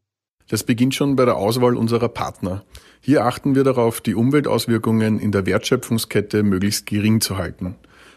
Das 0.49 0.63
beginnt 0.63 0.93
schon 0.93 1.15
bei 1.15 1.23
der 1.23 1.37
Auswahl 1.37 1.77
unserer 1.77 2.09
Partner. 2.09 2.63
Hier 2.99 3.23
achten 3.23 3.55
wir 3.55 3.63
darauf, 3.63 4.01
die 4.01 4.13
Umweltauswirkungen 4.13 5.19
in 5.19 5.31
der 5.31 5.45
Wertschöpfungskette 5.45 6.43
möglichst 6.43 6.85
gering 6.85 7.21
zu 7.21 7.37
halten. 7.37 7.75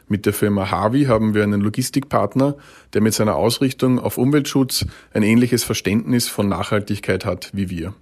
Mit 0.09 0.27
der 0.27 0.33
Firma 0.33 0.71
Harvey 0.71 1.05
haben 1.05 1.35
wir 1.35 1.45
einen 1.45 1.61
Logistikpartner, 1.61 2.57
der 2.93 3.01
mit 3.01 3.15
seiner 3.15 3.37
Ausrichtung 3.37 4.01
auf 4.01 4.19
Umweltschutz 4.19 4.85
ein 5.13 5.23
ähnliches 5.23 5.63
Verständnis 5.63 6.27
von 6.27 6.49
Nachhaltigkeit 6.49 7.25
hat 7.25 7.51
wie 7.55 7.71
wir. 7.71 7.95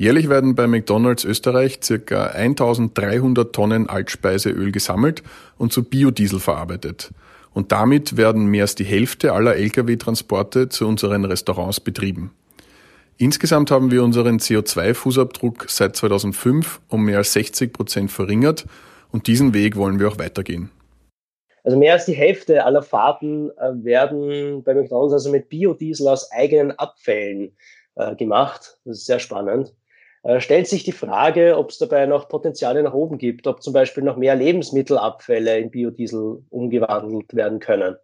Jährlich 0.00 0.28
werden 0.28 0.54
bei 0.54 0.68
McDonald's 0.68 1.24
Österreich 1.24 1.80
ca. 1.80 2.26
1300 2.28 3.52
Tonnen 3.52 3.88
Altspeiseöl 3.88 4.70
gesammelt 4.70 5.24
und 5.56 5.72
zu 5.72 5.82
Biodiesel 5.82 6.38
verarbeitet. 6.38 7.10
Und 7.52 7.72
damit 7.72 8.16
werden 8.16 8.46
mehr 8.46 8.62
als 8.62 8.76
die 8.76 8.84
Hälfte 8.84 9.32
aller 9.32 9.56
Lkw-Transporte 9.56 10.68
zu 10.68 10.86
unseren 10.86 11.24
Restaurants 11.24 11.80
betrieben. 11.80 12.30
Insgesamt 13.16 13.72
haben 13.72 13.90
wir 13.90 14.04
unseren 14.04 14.38
CO2-Fußabdruck 14.38 15.68
seit 15.68 15.96
2005 15.96 16.80
um 16.86 17.04
mehr 17.04 17.18
als 17.18 17.32
60 17.32 17.72
Prozent 17.72 18.12
verringert 18.12 18.66
und 19.10 19.26
diesen 19.26 19.52
Weg 19.52 19.74
wollen 19.74 19.98
wir 19.98 20.06
auch 20.06 20.18
weitergehen. 20.20 20.70
Also 21.64 21.76
mehr 21.76 21.94
als 21.94 22.04
die 22.04 22.14
Hälfte 22.14 22.64
aller 22.64 22.82
Fahrten 22.82 23.50
äh, 23.58 23.72
werden 23.82 24.62
bei 24.62 24.74
McDonald's 24.74 25.12
also 25.12 25.32
mit 25.32 25.48
Biodiesel 25.48 26.06
aus 26.06 26.30
eigenen 26.30 26.70
Abfällen 26.70 27.56
äh, 27.96 28.14
gemacht. 28.14 28.78
Das 28.84 28.98
ist 28.98 29.06
sehr 29.06 29.18
spannend. 29.18 29.74
Äh, 30.28 30.42
stellt 30.42 30.68
sich 30.68 30.84
die 30.84 30.92
Frage, 30.92 31.56
ob 31.56 31.70
es 31.70 31.78
dabei 31.78 32.04
noch 32.04 32.28
Potenziale 32.28 32.82
nach 32.82 32.92
oben 32.92 33.16
gibt, 33.16 33.46
ob 33.46 33.62
zum 33.62 33.72
Beispiel 33.72 34.04
noch 34.04 34.18
mehr 34.18 34.36
Lebensmittelabfälle 34.36 35.58
in 35.58 35.70
Biodiesel 35.70 36.42
umgewandelt 36.50 37.34
werden 37.34 37.60
können. 37.60 37.96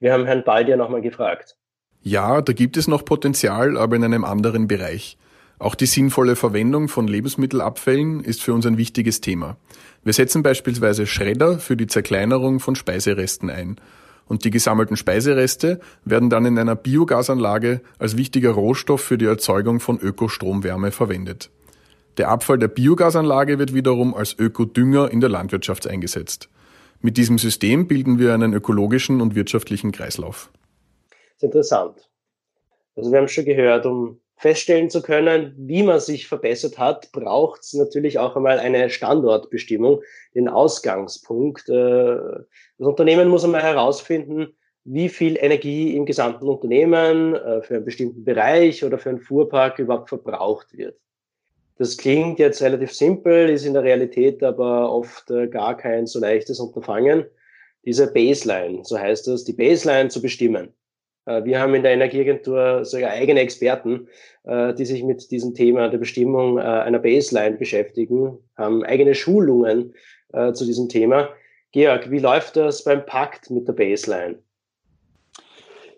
Wir 0.00 0.12
haben 0.12 0.26
Herrn 0.26 0.42
Baldier 0.42 0.76
nochmal 0.76 1.02
gefragt. 1.02 1.56
Ja, 2.02 2.42
da 2.42 2.52
gibt 2.52 2.76
es 2.76 2.88
noch 2.88 3.04
Potenzial, 3.04 3.76
aber 3.76 3.94
in 3.94 4.02
einem 4.02 4.24
anderen 4.24 4.66
Bereich. 4.66 5.18
Auch 5.60 5.76
die 5.76 5.86
sinnvolle 5.86 6.34
Verwendung 6.34 6.88
von 6.88 7.06
Lebensmittelabfällen 7.06 8.24
ist 8.24 8.42
für 8.42 8.54
uns 8.54 8.66
ein 8.66 8.76
wichtiges 8.76 9.20
Thema. 9.20 9.56
Wir 10.02 10.14
setzen 10.14 10.42
beispielsweise 10.42 11.06
Schredder 11.06 11.60
für 11.60 11.76
die 11.76 11.86
Zerkleinerung 11.86 12.58
von 12.58 12.74
Speiseresten 12.74 13.50
ein. 13.50 13.76
Und 14.26 14.44
die 14.44 14.50
gesammelten 14.50 14.96
Speisereste 14.96 15.78
werden 16.04 16.28
dann 16.28 16.44
in 16.44 16.58
einer 16.58 16.74
Biogasanlage 16.74 17.82
als 18.00 18.16
wichtiger 18.16 18.50
Rohstoff 18.50 19.00
für 19.00 19.16
die 19.16 19.26
Erzeugung 19.26 19.78
von 19.78 20.00
Ökostromwärme 20.00 20.90
verwendet. 20.90 21.50
Der 22.18 22.30
Abfall 22.30 22.58
der 22.58 22.66
Biogasanlage 22.66 23.60
wird 23.60 23.74
wiederum 23.74 24.12
als 24.12 24.36
Ökodünger 24.36 25.10
in 25.10 25.20
der 25.20 25.30
Landwirtschaft 25.30 25.86
eingesetzt. 25.86 26.48
Mit 27.00 27.16
diesem 27.16 27.38
System 27.38 27.86
bilden 27.86 28.18
wir 28.18 28.34
einen 28.34 28.52
ökologischen 28.52 29.20
und 29.20 29.36
wirtschaftlichen 29.36 29.92
Kreislauf. 29.92 30.50
Das 31.10 31.36
ist 31.36 31.42
interessant. 31.44 32.10
Also 32.96 33.12
wir 33.12 33.18
haben 33.18 33.28
schon 33.28 33.44
gehört, 33.44 33.86
um 33.86 34.20
feststellen 34.36 34.90
zu 34.90 35.00
können, 35.00 35.54
wie 35.56 35.84
man 35.84 36.00
sich 36.00 36.26
verbessert 36.26 36.76
hat, 36.76 37.12
braucht 37.12 37.60
es 37.60 37.72
natürlich 37.74 38.18
auch 38.18 38.34
einmal 38.34 38.58
eine 38.58 38.90
Standortbestimmung, 38.90 40.02
den 40.34 40.48
Ausgangspunkt. 40.48 41.68
Äh, 41.68 42.16
das 42.16 42.88
Unternehmen 42.88 43.28
muss 43.28 43.44
einmal 43.44 43.62
herausfinden, 43.62 44.56
wie 44.82 45.08
viel 45.08 45.36
Energie 45.36 45.94
im 45.94 46.04
gesamten 46.04 46.48
Unternehmen 46.48 47.36
äh, 47.36 47.62
für 47.62 47.76
einen 47.76 47.84
bestimmten 47.84 48.24
Bereich 48.24 48.84
oder 48.84 48.98
für 48.98 49.10
einen 49.10 49.20
Fuhrpark 49.20 49.78
überhaupt 49.78 50.08
verbraucht 50.08 50.76
wird. 50.76 50.98
Das 51.78 51.96
klingt 51.96 52.40
jetzt 52.40 52.60
relativ 52.60 52.92
simpel, 52.92 53.48
ist 53.48 53.64
in 53.64 53.72
der 53.72 53.84
Realität 53.84 54.42
aber 54.42 54.92
oft 54.92 55.30
äh, 55.30 55.46
gar 55.46 55.76
kein 55.76 56.06
so 56.06 56.18
leichtes 56.18 56.58
Unterfangen. 56.58 57.24
Diese 57.84 58.12
Baseline, 58.12 58.84
so 58.84 58.98
heißt 58.98 59.28
das, 59.28 59.44
die 59.44 59.52
Baseline 59.52 60.08
zu 60.08 60.20
bestimmen. 60.20 60.74
Äh, 61.26 61.44
wir 61.44 61.60
haben 61.60 61.76
in 61.76 61.84
der 61.84 61.92
Energieagentur 61.92 62.84
sogar 62.84 63.10
eigene 63.12 63.40
Experten, 63.40 64.08
äh, 64.42 64.74
die 64.74 64.84
sich 64.84 65.04
mit 65.04 65.30
diesem 65.30 65.54
Thema 65.54 65.88
der 65.88 65.98
Bestimmung 65.98 66.58
einer 66.58 66.98
Baseline 66.98 67.56
beschäftigen, 67.56 68.38
haben 68.56 68.84
eigene 68.84 69.14
Schulungen 69.14 69.94
zu 70.52 70.66
diesem 70.66 70.90
Thema. 70.90 71.30
Georg, 71.72 72.10
wie 72.10 72.18
läuft 72.18 72.56
das 72.56 72.84
beim 72.84 73.06
Pakt 73.06 73.48
mit 73.48 73.66
der 73.66 73.72
Baseline? 73.72 74.38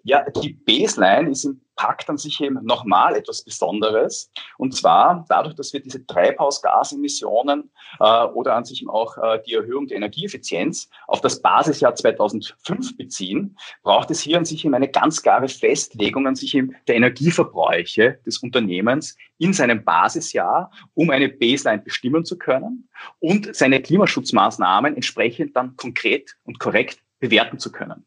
Ja, 0.05 0.25
die 0.31 0.53
Baseline 0.53 1.31
ist 1.31 1.47
im 1.47 1.61
Pakt 1.81 2.11
an 2.11 2.19
sich 2.19 2.39
eben 2.43 2.63
nochmal 2.63 3.17
etwas 3.17 3.43
Besonderes. 3.43 4.31
Und 4.59 4.77
zwar 4.77 5.25
dadurch, 5.31 5.55
dass 5.55 5.73
wir 5.73 5.81
diese 5.81 6.05
Treibhausgasemissionen 6.07 7.71
äh, 7.99 8.25
oder 8.27 8.55
an 8.55 8.67
sich 8.67 8.87
auch 8.87 9.17
äh, 9.17 9.41
die 9.47 9.55
Erhöhung 9.55 9.87
der 9.87 9.97
Energieeffizienz 9.97 10.91
auf 11.07 11.23
das 11.23 11.41
Basisjahr 11.41 11.95
2005 11.95 12.99
beziehen, 12.99 13.57
braucht 13.83 14.11
es 14.11 14.21
hier 14.21 14.37
an 14.37 14.45
sich 14.45 14.63
eben 14.63 14.75
eine 14.75 14.89
ganz 14.89 15.23
klare 15.23 15.49
Festlegung 15.49 16.27
an 16.27 16.35
sich 16.35 16.55
eben 16.55 16.77
der 16.87 16.97
Energieverbräuche 16.97 18.19
des 18.27 18.37
Unternehmens 18.43 19.17
in 19.39 19.55
seinem 19.55 19.83
Basisjahr, 19.83 20.71
um 20.93 21.09
eine 21.09 21.31
Baseline 21.31 21.81
bestimmen 21.81 22.27
zu 22.27 22.37
können 22.37 22.91
und 23.21 23.57
seine 23.57 23.81
Klimaschutzmaßnahmen 23.81 24.97
entsprechend 24.97 25.57
dann 25.57 25.77
konkret 25.77 26.37
und 26.45 26.59
korrekt 26.59 26.99
bewerten 27.21 27.59
zu 27.59 27.73
können. 27.73 28.05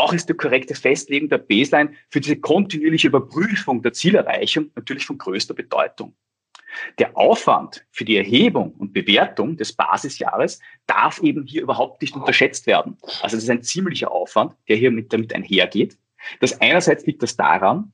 Auch 0.00 0.14
ist 0.14 0.30
die 0.30 0.34
korrekte 0.34 0.74
Festlegung 0.74 1.28
der 1.28 1.36
Baseline 1.36 1.92
für 2.08 2.20
diese 2.20 2.36
kontinuierliche 2.36 3.08
Überprüfung 3.08 3.82
der 3.82 3.92
Zielerreichung 3.92 4.70
natürlich 4.74 5.04
von 5.04 5.18
größter 5.18 5.52
Bedeutung. 5.52 6.14
Der 6.98 7.18
Aufwand 7.18 7.84
für 7.90 8.06
die 8.06 8.16
Erhebung 8.16 8.72
und 8.78 8.94
Bewertung 8.94 9.58
des 9.58 9.74
Basisjahres 9.74 10.58
darf 10.86 11.22
eben 11.22 11.44
hier 11.44 11.60
überhaupt 11.60 12.00
nicht 12.00 12.16
unterschätzt 12.16 12.66
werden. 12.66 12.96
Also 13.20 13.36
es 13.36 13.42
ist 13.42 13.50
ein 13.50 13.62
ziemlicher 13.62 14.10
Aufwand, 14.10 14.54
der 14.68 14.76
hier 14.76 14.90
mit 14.90 15.12
damit 15.12 15.34
einhergeht. 15.34 15.98
Das 16.40 16.58
einerseits 16.62 17.04
liegt 17.04 17.22
das 17.22 17.36
daran, 17.36 17.92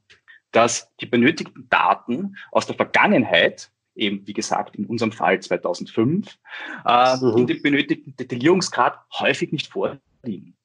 dass 0.53 0.89
die 1.01 1.07
benötigten 1.07 1.67
Daten 1.71 2.37
aus 2.53 2.69
der 2.69 2.77
Vergangenheit 2.77 3.73
eben 3.97 4.25
wie 4.29 4.33
gesagt 4.33 4.77
in 4.77 4.87
unserem 4.87 5.11
Fall 5.11 5.41
2005, 5.41 6.39
äh, 6.87 7.17
mhm. 7.17 7.37
in 7.39 7.47
dem 7.49 7.63
benötigten 7.63 8.15
Detaillierungsgrad 8.15 8.97
häufig 9.19 9.51
nicht 9.51 9.67
vorliegen. 9.73 10.56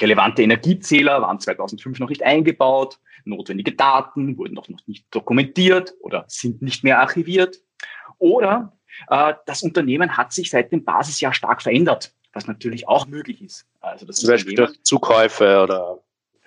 Relevante 0.00 0.42
Energiezähler 0.42 1.22
waren 1.22 1.40
2005 1.40 1.98
noch 1.98 2.08
nicht 2.08 2.22
eingebaut, 2.22 2.98
notwendige 3.24 3.72
Daten 3.72 4.36
wurden 4.36 4.54
noch 4.54 4.68
nicht 4.86 5.06
dokumentiert 5.10 5.94
oder 6.00 6.24
sind 6.28 6.62
nicht 6.62 6.84
mehr 6.84 7.00
archiviert. 7.00 7.60
Oder 8.18 8.76
äh, 9.08 9.34
das 9.46 9.62
Unternehmen 9.62 10.16
hat 10.16 10.32
sich 10.32 10.50
seit 10.50 10.72
dem 10.72 10.84
Basisjahr 10.84 11.34
stark 11.34 11.62
verändert, 11.62 12.14
was 12.32 12.46
natürlich 12.46 12.88
auch 12.88 13.06
möglich 13.06 13.42
ist. 13.42 13.66
Also 13.80 14.06
das 14.06 14.16
Zum 14.16 14.30
Beispiel 14.30 14.54
durch 14.54 14.82
Zukäufe 14.82 15.62
oder 15.62 15.98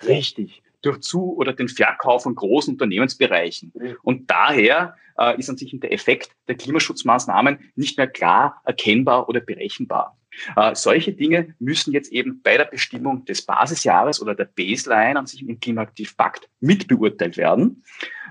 richtig 0.06 0.62
durch 0.86 1.00
Zu- 1.00 1.36
oder 1.36 1.52
den 1.52 1.68
Verkauf 1.68 2.22
von 2.22 2.34
großen 2.34 2.74
Unternehmensbereichen. 2.74 3.72
Und 4.02 4.30
daher 4.30 4.94
äh, 5.18 5.38
ist 5.38 5.50
an 5.50 5.56
sich 5.56 5.74
der 5.80 5.92
Effekt 5.92 6.30
der 6.48 6.56
Klimaschutzmaßnahmen 6.56 7.72
nicht 7.74 7.98
mehr 7.98 8.06
klar 8.06 8.62
erkennbar 8.64 9.28
oder 9.28 9.40
berechenbar. 9.40 10.16
Äh, 10.56 10.74
solche 10.74 11.12
Dinge 11.12 11.54
müssen 11.58 11.92
jetzt 11.92 12.12
eben 12.12 12.42
bei 12.42 12.56
der 12.56 12.64
Bestimmung 12.64 13.24
des 13.24 13.42
Basisjahres 13.42 14.20
oder 14.20 14.34
der 14.34 14.46
Baseline 14.46 15.18
an 15.18 15.26
sich 15.26 15.42
im 15.42 15.60
Klimaaktivpakt 15.60 16.48
mit 16.60 16.88
beurteilt 16.88 17.36
werden. 17.36 17.84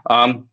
Ähm, 0.10 0.50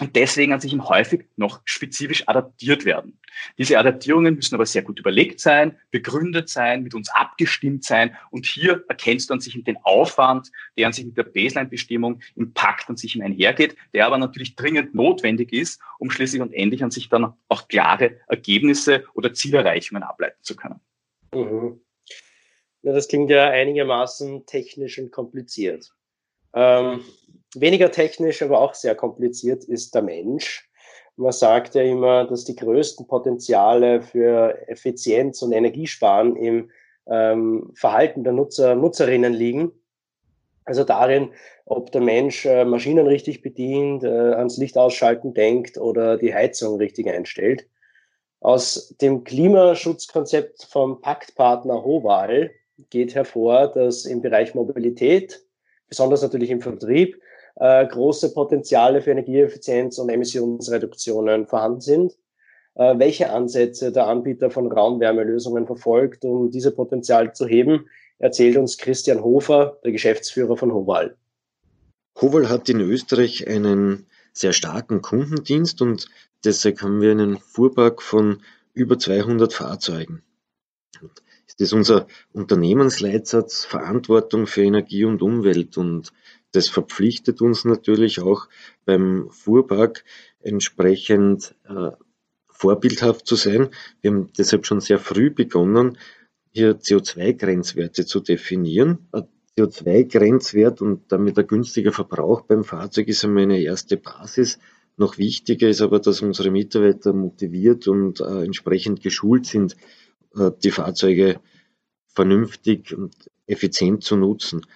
und 0.00 0.16
deswegen 0.16 0.52
an 0.52 0.60
sich 0.60 0.76
häufig 0.76 1.26
noch 1.36 1.60
spezifisch 1.64 2.26
adaptiert 2.26 2.84
werden. 2.84 3.20
Diese 3.58 3.78
Adaptierungen 3.78 4.34
müssen 4.34 4.54
aber 4.54 4.66
sehr 4.66 4.82
gut 4.82 4.98
überlegt 4.98 5.38
sein, 5.38 5.78
begründet 5.90 6.48
sein, 6.48 6.82
mit 6.82 6.94
uns 6.94 7.10
abgestimmt 7.10 7.84
sein. 7.84 8.16
Und 8.30 8.46
hier 8.46 8.84
erkennst 8.88 9.30
du 9.30 9.34
an 9.34 9.40
sich 9.40 9.62
den 9.62 9.76
Aufwand, 9.84 10.50
der 10.76 10.86
an 10.86 10.92
sich 10.92 11.04
mit 11.04 11.16
der 11.16 11.24
Baseline-Bestimmung 11.24 12.20
im 12.34 12.52
Pakt 12.52 12.88
an 12.88 12.96
sich 12.96 13.22
einhergeht, 13.22 13.76
der 13.94 14.06
aber 14.06 14.18
natürlich 14.18 14.56
dringend 14.56 14.94
notwendig 14.94 15.52
ist, 15.52 15.80
um 15.98 16.10
schließlich 16.10 16.42
und 16.42 16.52
endlich 16.52 16.82
an 16.82 16.90
sich 16.90 17.08
dann 17.08 17.34
auch 17.48 17.68
klare 17.68 18.18
Ergebnisse 18.26 19.04
oder 19.14 19.34
Zielerreichungen 19.34 20.02
ableiten 20.02 20.42
zu 20.42 20.56
können. 20.56 20.80
Mhm. 21.34 21.80
Ja, 22.82 22.92
das 22.92 23.08
klingt 23.08 23.30
ja 23.30 23.48
einigermaßen 23.48 24.46
technisch 24.46 24.98
und 24.98 25.12
kompliziert. 25.12 25.92
Ähm, 26.54 27.00
weniger 27.54 27.90
technisch, 27.90 28.42
aber 28.42 28.60
auch 28.60 28.74
sehr 28.74 28.94
kompliziert 28.94 29.64
ist 29.64 29.94
der 29.94 30.02
Mensch. 30.02 30.68
Man 31.16 31.32
sagt 31.32 31.74
ja 31.74 31.82
immer, 31.82 32.24
dass 32.24 32.44
die 32.44 32.56
größten 32.56 33.06
Potenziale 33.06 34.02
für 34.02 34.58
Effizienz 34.68 35.42
und 35.42 35.52
Energiesparen 35.52 36.36
im 36.36 36.70
ähm, 37.06 37.70
Verhalten 37.74 38.24
der 38.24 38.32
Nutzer, 38.32 38.74
Nutzerinnen 38.74 39.32
liegen. 39.32 39.72
Also 40.64 40.84
darin, 40.84 41.30
ob 41.66 41.92
der 41.92 42.00
Mensch 42.00 42.46
äh, 42.46 42.64
Maschinen 42.64 43.06
richtig 43.06 43.42
bedient, 43.42 44.04
äh, 44.04 44.08
ans 44.08 44.56
Licht 44.56 44.78
ausschalten 44.78 45.34
denkt 45.34 45.76
oder 45.76 46.16
die 46.16 46.34
Heizung 46.34 46.76
richtig 46.76 47.08
einstellt. 47.08 47.66
Aus 48.42 48.96
dem 49.00 49.22
Klimaschutzkonzept 49.22 50.64
vom 50.68 51.00
Paktpartner 51.00 51.84
Hoval 51.84 52.50
geht 52.90 53.14
hervor, 53.14 53.68
dass 53.68 54.04
im 54.04 54.20
Bereich 54.20 54.56
Mobilität, 54.56 55.40
besonders 55.88 56.22
natürlich 56.22 56.50
im 56.50 56.60
Vertrieb, 56.60 57.20
äh, 57.56 57.86
große 57.86 58.34
Potenziale 58.34 59.00
für 59.00 59.12
Energieeffizienz 59.12 59.96
und 59.98 60.08
Emissionsreduktionen 60.08 61.46
vorhanden 61.46 61.82
sind. 61.82 62.12
Äh, 62.74 62.98
welche 62.98 63.30
Ansätze 63.30 63.92
der 63.92 64.08
Anbieter 64.08 64.50
von 64.50 64.72
Raumwärmelösungen 64.72 65.66
verfolgt, 65.66 66.24
um 66.24 66.50
diese 66.50 66.72
Potenzial 66.72 67.32
zu 67.34 67.46
heben, 67.46 67.86
erzählt 68.18 68.56
uns 68.56 68.76
Christian 68.76 69.22
Hofer, 69.22 69.78
der 69.84 69.92
Geschäftsführer 69.92 70.56
von 70.56 70.72
Hoval. 70.72 71.16
Hoval 72.20 72.48
hat 72.48 72.68
in 72.68 72.80
Österreich 72.80 73.46
einen 73.46 74.06
sehr 74.32 74.52
starken 74.52 75.00
Kundendienst 75.00 75.80
und 75.80 76.08
deshalb 76.44 76.82
haben 76.82 77.00
wir 77.00 77.10
einen 77.10 77.38
Fuhrpark 77.38 78.02
von 78.02 78.42
über 78.74 78.98
200 78.98 79.52
Fahrzeugen. 79.52 80.22
Es 81.46 81.54
ist 81.56 81.72
unser 81.72 82.06
Unternehmensleitsatz 82.32 83.64
Verantwortung 83.64 84.46
für 84.46 84.62
Energie 84.62 85.04
und 85.04 85.22
Umwelt 85.22 85.76
und 85.76 86.12
das 86.52 86.68
verpflichtet 86.68 87.40
uns 87.40 87.64
natürlich 87.64 88.20
auch 88.20 88.48
beim 88.84 89.28
Fuhrpark 89.30 90.04
entsprechend 90.40 91.54
äh, 91.68 91.90
vorbildhaft 92.48 93.26
zu 93.26 93.36
sein. 93.36 93.70
Wir 94.00 94.12
haben 94.12 94.30
deshalb 94.38 94.66
schon 94.66 94.80
sehr 94.80 94.98
früh 94.98 95.30
begonnen, 95.30 95.98
hier 96.52 96.78
CO2-Grenzwerte 96.78 98.06
zu 98.06 98.20
definieren. 98.20 99.08
Ein 99.12 99.26
CO2-Grenzwert 99.58 100.80
und 100.80 101.10
damit 101.10 101.38
ein 101.38 101.46
günstiger 101.46 101.92
Verbrauch 101.92 102.42
beim 102.42 102.64
Fahrzeug 102.64 103.08
ist 103.08 103.24
einmal 103.24 103.44
eine 103.44 103.60
erste 103.60 103.96
Basis. 103.96 104.58
Noch 104.96 105.18
wichtiger 105.18 105.68
ist 105.68 105.80
aber, 105.80 106.00
dass 106.00 106.22
unsere 106.22 106.50
Mitarbeiter 106.50 107.12
motiviert 107.12 107.88
und 107.88 108.20
äh, 108.20 108.44
entsprechend 108.44 109.02
geschult 109.02 109.46
sind, 109.46 109.76
äh, 110.36 110.50
die 110.62 110.70
Fahrzeuge 110.70 111.40
vernünftig 112.08 112.94
und 112.96 113.14
effizient 113.46 114.04
zu 114.04 114.16
nutzen. 114.16 114.66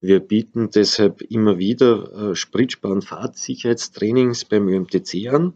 Wir 0.00 0.20
bieten 0.20 0.70
deshalb 0.70 1.22
immer 1.22 1.58
wieder 1.58 2.30
äh, 2.30 2.34
Spritsparen 2.34 3.02
Fahrtsicherheitstrainings 3.02 4.44
beim 4.44 4.68
ÖMTC 4.68 5.28
an. 5.32 5.54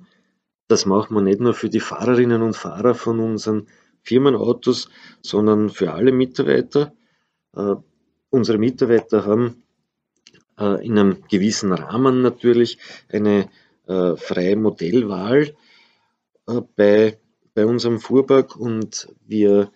Das 0.69 0.85
machen 0.85 1.14
wir 1.14 1.23
nicht 1.23 1.40
nur 1.40 1.54
für 1.54 1.69
die 1.69 1.81
Fahrerinnen 1.81 2.42
und 2.42 2.57
Fahrer 2.57 2.95
von 2.95 3.21
unseren 3.21 3.69
Firmenautos, 4.02 4.88
sondern 5.23 5.71
für 5.71 5.92
alle 5.92 6.12
Mitarbeiter. 6.12 6.92
Äh, 7.54 7.76
unsere 8.31 8.59
Mitarbeiter 8.59 9.25
haben 9.26 9.62
äh, 10.59 10.85
in 10.85 10.99
einem 10.99 11.23
gewissen 11.28 11.73
Rahmen 11.73 12.23
natürlich 12.23 12.78
eine 13.09 13.49
äh, 13.87 14.17
freie 14.17 14.57
Modellwahl 14.57 15.55
äh, 16.47 16.61
bei, 16.77 17.19
bei 17.55 17.67
unserem 17.67 18.01
Fuhrpark 18.01 18.57
und 18.57 19.09
wir 19.27 19.73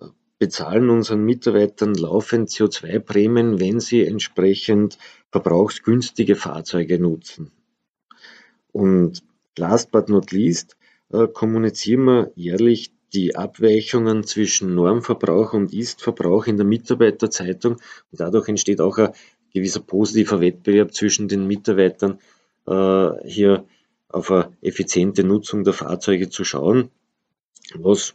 äh, 0.00 0.06
bezahlen 0.38 0.90
unseren 0.90 1.24
Mitarbeitern 1.24 1.94
laufend 1.94 2.48
CO2-Prämien, 2.50 3.60
wenn 3.60 3.80
sie 3.80 4.04
entsprechend 4.04 4.98
verbrauchsgünstige 5.30 6.36
Fahrzeuge 6.36 6.98
nutzen. 6.98 7.52
Und 8.72 9.22
last 9.58 9.90
but 9.90 10.08
not 10.08 10.32
least 10.32 10.76
äh, 11.12 11.26
kommunizieren 11.26 12.04
wir 12.04 12.32
jährlich 12.34 12.92
die 13.12 13.34
Abweichungen 13.34 14.22
zwischen 14.24 14.74
Normverbrauch 14.74 15.52
und 15.52 15.72
Istverbrauch 15.72 16.46
in 16.46 16.56
der 16.56 16.66
Mitarbeiterzeitung. 16.66 17.74
Und 17.74 18.20
dadurch 18.20 18.48
entsteht 18.48 18.80
auch 18.80 18.98
ein 18.98 19.12
gewisser 19.52 19.80
positiver 19.80 20.40
Wettbewerb 20.40 20.94
zwischen 20.94 21.26
den 21.26 21.46
Mitarbeitern, 21.46 22.18
hier 23.24 23.64
auf 24.08 24.30
eine 24.30 24.52
effiziente 24.62 25.24
Nutzung 25.24 25.64
der 25.64 25.72
Fahrzeuge 25.72 26.28
zu 26.28 26.44
schauen. 26.44 26.90
Was, 27.74 28.14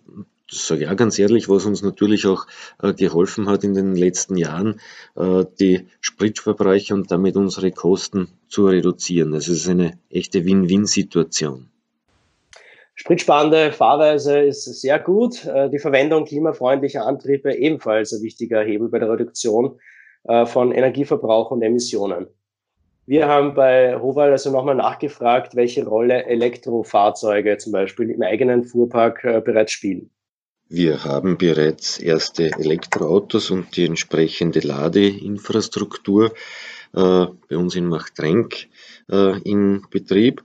das 0.50 0.68
sage 0.68 0.84
ich 0.84 0.90
auch 0.90 0.96
ganz 0.96 1.18
ehrlich, 1.18 1.50
was 1.50 1.66
uns 1.66 1.82
natürlich 1.82 2.28
auch 2.28 2.46
äh, 2.82 2.94
geholfen 2.94 3.48
hat 3.48 3.64
in 3.64 3.74
den 3.74 3.96
letzten 3.96 4.36
Jahren, 4.38 4.82
äh, 5.16 5.46
die 5.60 5.88
Spritverbräuche 6.02 6.94
und 6.94 7.12
damit 7.12 7.38
unsere 7.38 7.72
Kosten 7.72 8.28
zu 8.50 8.68
reduzieren. 8.68 9.34
Also 9.34 9.54
es 9.54 9.60
ist 9.60 9.70
eine 9.70 9.98
echte 10.10 10.46
Win-Win-Situation. 10.46 11.70
Spritsparende 12.96 13.72
Fahrweise 13.72 14.40
ist 14.40 14.66
sehr 14.82 15.00
gut. 15.00 15.46
Äh, 15.46 15.70
die 15.70 15.80
Verwendung 15.80 16.26
klimafreundlicher 16.26 17.06
Antriebe 17.06 17.56
ebenfalls 17.56 18.14
ein 18.14 18.22
wichtiger 18.22 18.62
Hebel 18.62 18.90
bei 18.90 19.00
der 19.00 19.10
Reduktion 19.10 19.80
äh, 20.24 20.46
von 20.46 20.72
Energieverbrauch 20.72 21.52
und 21.52 21.62
Emissionen. 21.62 22.28
Wir 23.08 23.28
haben 23.28 23.54
bei 23.54 24.00
Hoval 24.00 24.32
also 24.32 24.52
nochmal 24.52 24.76
nachgefragt, 24.76 25.56
welche 25.56 25.86
Rolle 25.86 26.26
Elektrofahrzeuge 26.26 27.58
zum 27.58 27.72
Beispiel 27.72 28.10
im 28.10 28.22
eigenen 28.24 28.64
Fuhrpark 28.64 29.24
äh, 29.24 29.42
bereits 29.46 29.74
spielen. 29.74 30.10
Wir 30.68 31.04
haben 31.04 31.38
bereits 31.38 32.00
erste 32.00 32.52
Elektroautos 32.52 33.52
und 33.52 33.78
die 33.78 33.86
entsprechende 33.86 34.62
Ladeinfrastruktur 34.62 36.34
äh, 36.94 37.26
bei 37.50 37.58
uns 37.58 37.76
in 37.76 37.86
Machtrenk 37.86 38.68
äh, 39.12 39.40
in 39.42 39.84
Betrieb. 39.92 40.44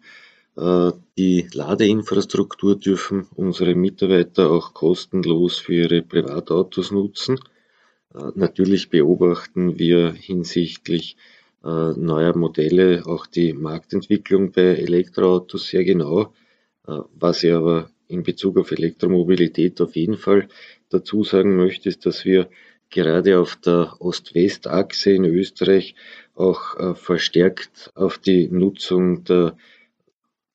Äh, 0.59 0.91
die 1.17 1.49
Ladeinfrastruktur 1.55 2.79
dürfen 2.79 3.27
unsere 3.35 3.75
Mitarbeiter 3.75 4.51
auch 4.51 4.75
kostenlos 4.75 5.59
für 5.59 5.73
ihre 5.73 6.03
Privatautos 6.03 6.91
nutzen. 6.91 7.41
Äh, 8.15 8.19
natürlich 8.35 8.91
beobachten 8.91 9.79
wir 9.79 10.13
hinsichtlich 10.13 11.17
neuer 11.63 12.37
Modelle 12.37 13.03
auch 13.07 13.27
die 13.27 13.53
Marktentwicklung 13.53 14.53
bei 14.53 14.77
Elektroautos 14.77 15.69
sehr 15.69 15.85
genau. 15.85 16.33
Was 16.85 17.43
ich 17.45 17.53
aber 17.53 17.91
in 18.09 18.23
Bezug 18.23 18.59
auf 18.59 18.73
Elektromobilität 18.73 19.81
auf 19.81 19.95
jeden 19.95 20.17
Fall 20.17 20.49
dazu 20.89 21.23
sagen 21.23 21.57
möchte, 21.57 21.89
ist, 21.89 22.07
dass 22.07 22.25
wir 22.25 22.49
gerade 22.89 23.39
auf 23.39 23.57
der 23.57 23.95
Ost-West-Achse 24.01 25.13
in 25.13 25.25
Österreich 25.25 25.95
auch 26.35 26.97
verstärkt 26.97 27.93
auf 27.95 28.19
die 28.19 28.49
Nutzung 28.49 29.25
der 29.25 29.57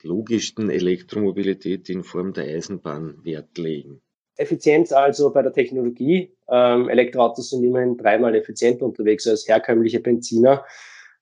logischsten 0.06 0.70
Elektromobilität 0.70 1.90
in 1.90 2.04
Form 2.04 2.34
der 2.34 2.46
Eisenbahn 2.46 3.24
Wert 3.24 3.58
legen. 3.58 4.02
Effizienz 4.38 4.92
also 4.92 5.32
bei 5.32 5.42
der 5.42 5.54
Technologie. 5.54 6.34
Ähm, 6.50 6.90
Elektroautos 6.90 7.50
sind 7.50 7.64
immerhin 7.64 7.98
dreimal 7.98 8.36
effizienter 8.36 8.86
unterwegs 8.86 9.28
als 9.28 9.48
herkömmliche 9.48 10.00
Benziner. 10.00 10.66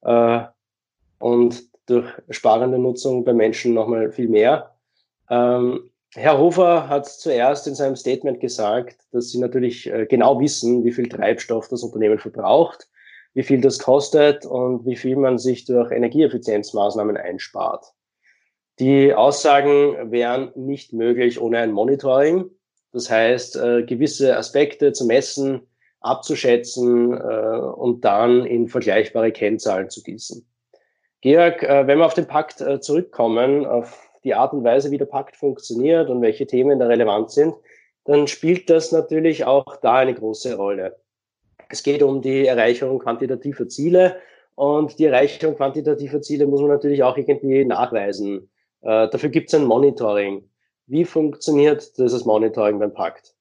Äh, 0.04 0.44
und 1.20 1.64
durch 1.86 2.08
sparende 2.30 2.78
Nutzung 2.78 3.24
bei 3.24 3.34
Menschen 3.34 3.74
nochmal 3.74 4.12
viel 4.12 4.28
mehr. 4.28 4.76
Ähm, 5.30 5.90
Herr 6.16 6.38
Hofer 6.38 6.90
hat 6.90 7.08
zuerst 7.08 7.68
in 7.68 7.76
seinem 7.76 7.96
Statement 7.96 8.40
gesagt, 8.40 9.02
dass 9.12 9.32
Sie 9.32 9.40
natürlich 9.40 9.92
äh, 9.92 10.06
genau 10.06 10.40
wissen, 10.40 10.84
wie 10.84 10.92
viel 10.92 11.10
Treibstoff 11.10 11.70
das 11.70 11.82
Unternehmen 11.82 12.20
verbraucht, 12.20 12.88
wie 13.34 13.44
viel 13.44 13.62
das 13.62 13.80
kostet 13.80 14.46
und 14.46 14.86
wie 14.86 14.96
viel 14.96 15.16
man 15.16 15.40
sich 15.40 15.66
durch 15.66 15.92
Energieeffizienzmaßnahmen 15.92 17.18
einspart. 17.18 17.94
Die 18.80 19.14
Aussagen 19.14 20.12
wären 20.12 20.52
nicht 20.56 20.94
möglich 20.94 21.42
ohne 21.42 21.60
ein 21.60 21.72
Monitoring. 21.72 22.46
Das 22.92 23.10
heißt, 23.10 23.56
äh, 23.56 23.84
gewisse 23.84 24.38
Aspekte 24.38 24.94
zu 24.94 25.06
messen, 25.06 25.62
abzuschätzen 26.04 27.14
äh, 27.14 27.58
und 27.76 28.06
dann 28.06 28.46
in 28.46 28.68
vergleichbare 28.68 29.32
Kennzahlen 29.32 29.90
zu 29.90 30.04
gießen. 30.04 30.46
Georg, 31.22 31.64
äh, 31.64 31.88
wenn 31.88 32.00
wir 32.00 32.06
auf 32.06 32.14
den 32.14 32.28
Pakt 32.28 32.62
äh, 32.62 32.80
zurückkommen, 32.82 33.66
auf 33.66 34.10
die 34.24 34.36
Art 34.36 34.54
und 34.54 34.64
Weise, 34.64 34.92
wie 34.92 34.98
der 34.98 35.06
Pakt 35.06 35.38
funktioniert 35.38 36.10
und 36.10 36.22
welche 36.22 36.46
Themen 36.46 36.80
da 36.80 36.88
relevant 36.88 37.32
sind, 37.32 37.56
dann 38.06 38.28
spielt 38.28 38.70
das 38.70 38.92
natürlich 38.92 39.46
auch 39.46 39.78
da 39.78 39.96
eine 39.96 40.14
große 40.14 40.56
Rolle. 40.56 40.98
Es 41.70 41.84
geht 41.84 42.04
um 42.04 42.22
die 42.22 42.46
Erreichung 42.46 43.00
quantitativer 43.00 43.68
Ziele 43.68 44.18
und 44.56 45.00
die 45.00 45.06
Erreichung 45.06 45.56
quantitativer 45.56 46.22
Ziele 46.22 46.46
muss 46.46 46.60
man 46.60 46.70
natürlich 46.70 47.02
auch 47.04 47.18
irgendwie 47.18 47.64
nachweisen. 47.64 48.50
Äh, 48.82 49.08
dafür 49.10 49.30
gibt 49.30 49.48
es 49.48 49.60
ein 49.60 49.66
Monitoring. 49.66 50.48
Wie 50.88 51.06
funktioniert 51.06 51.98
dieses 51.98 52.26
Monitoring 52.26 52.80
beim 52.80 52.94
Pakt? 52.94 53.33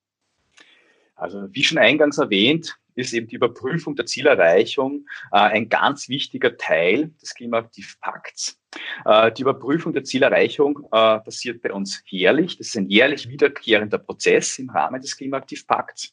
Also 1.22 1.46
wie 1.52 1.62
schon 1.62 1.78
eingangs 1.78 2.18
erwähnt, 2.18 2.76
ist 2.96 3.14
eben 3.14 3.28
die 3.28 3.36
Überprüfung 3.36 3.94
der 3.94 4.06
Zielerreichung 4.06 5.06
äh, 5.30 5.38
ein 5.38 5.68
ganz 5.68 6.08
wichtiger 6.08 6.56
Teil 6.56 7.12
des 7.22 7.34
Klimaaktivpakts. 7.34 8.58
Äh, 9.04 9.30
die 9.32 9.42
Überprüfung 9.42 9.92
der 9.92 10.02
Zielerreichung 10.02 10.80
äh, 10.86 11.20
passiert 11.20 11.62
bei 11.62 11.72
uns 11.72 12.02
jährlich. 12.06 12.58
Das 12.58 12.66
ist 12.66 12.76
ein 12.76 12.90
jährlich 12.90 13.28
wiederkehrender 13.28 13.98
Prozess 13.98 14.58
im 14.58 14.68
Rahmen 14.70 15.00
des 15.00 15.16
Klimaaktivpakts. 15.16 16.12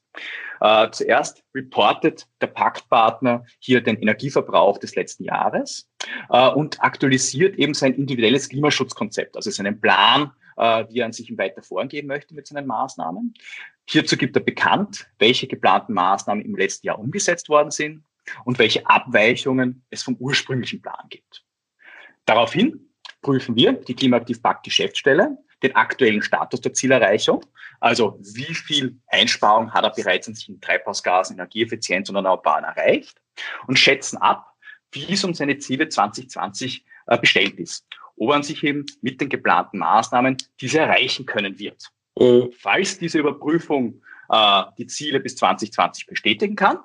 Äh, 0.62 0.92
zuerst 0.92 1.44
reportet 1.56 2.28
der 2.40 2.48
Paktpartner 2.48 3.46
hier 3.58 3.82
den 3.82 3.98
Energieverbrauch 3.98 4.78
des 4.78 4.96
letzten 4.96 5.24
Jahres 5.24 5.90
äh, 6.30 6.50
und 6.50 6.82
aktualisiert 6.84 7.58
eben 7.58 7.74
sein 7.74 7.96
individuelles 7.96 8.48
Klimaschutzkonzept, 8.48 9.36
also 9.36 9.50
seinen 9.50 9.82
Plan, 9.82 10.32
äh, 10.60 10.86
wie 10.90 11.00
er 11.00 11.06
an 11.06 11.14
sich 11.14 11.36
weiter 11.38 11.64
vorgehen 11.64 12.06
möchte 12.06 12.36
mit 12.36 12.46
seinen 12.46 12.68
Maßnahmen. 12.68 13.34
Hierzu 13.88 14.18
gibt 14.18 14.36
er 14.36 14.44
bekannt, 14.44 15.10
welche 15.18 15.48
geplanten 15.48 15.94
Maßnahmen 15.94 16.46
im 16.46 16.56
letzten 16.56 16.86
Jahr 16.86 17.00
umgesetzt 17.00 17.50
worden 17.50 17.72
sind, 17.72 18.04
und 18.46 18.60
welche 18.60 18.86
Abweichungen 18.86 19.86
es 19.90 20.04
vom 20.04 20.16
ursprünglichen 20.16 20.82
Plan 20.82 21.06
gibt. 21.10 21.44
Daraufhin 22.26 22.92
prüfen 23.22 23.56
wir 23.56 23.74
die 23.74 23.96
Klimaaktiv 23.96 24.42
Pakt 24.42 24.64
Geschäftsstelle 24.64 25.38
den 25.62 25.76
aktuellen 25.76 26.22
Status 26.22 26.62
der 26.62 26.74
Zielerreichung, 26.74 27.46
also 27.82 28.18
wie 28.22 28.54
viel 28.56 28.98
Einsparung 29.08 29.74
hat 29.74 29.84
er 29.84 29.90
bereits 29.90 30.26
in 30.30 30.34
sich 30.36 30.48
in 30.48 30.62
Treibhausgasen, 30.62 31.36
Energieeffizienz 31.36 32.08
und 32.08 32.16
Erneuerbaren 32.16 32.64
erreicht 32.64 33.22
und 33.68 33.78
schätzen 33.78 34.18
ab, 34.18 34.54
wie 34.94 35.12
es 35.12 35.24
um 35.26 35.34
seine 35.34 35.58
Ziele 35.58 35.90
2020 35.90 36.86
äh, 37.08 37.18
bestellt 37.18 37.60
ist, 37.60 37.86
ob 38.20 38.32
er 38.32 38.44
sich 38.44 38.64
eben 38.64 38.86
mit 39.02 39.20
den 39.22 39.30
geplanten 39.30 39.80
Maßnahmen 39.80 40.38
diese 40.62 40.80
erreichen 40.80 41.26
können 41.26 41.58
wird. 41.58 41.90
Mhm. 42.18 42.52
Falls 42.58 43.00
diese 43.00 43.20
Überprüfung 43.20 44.02
äh, 44.30 44.64
die 44.78 44.88
Ziele 44.88 45.20
bis 45.20 45.36
2020 45.38 46.06
bestätigen 46.06 46.56
kann 46.56 46.80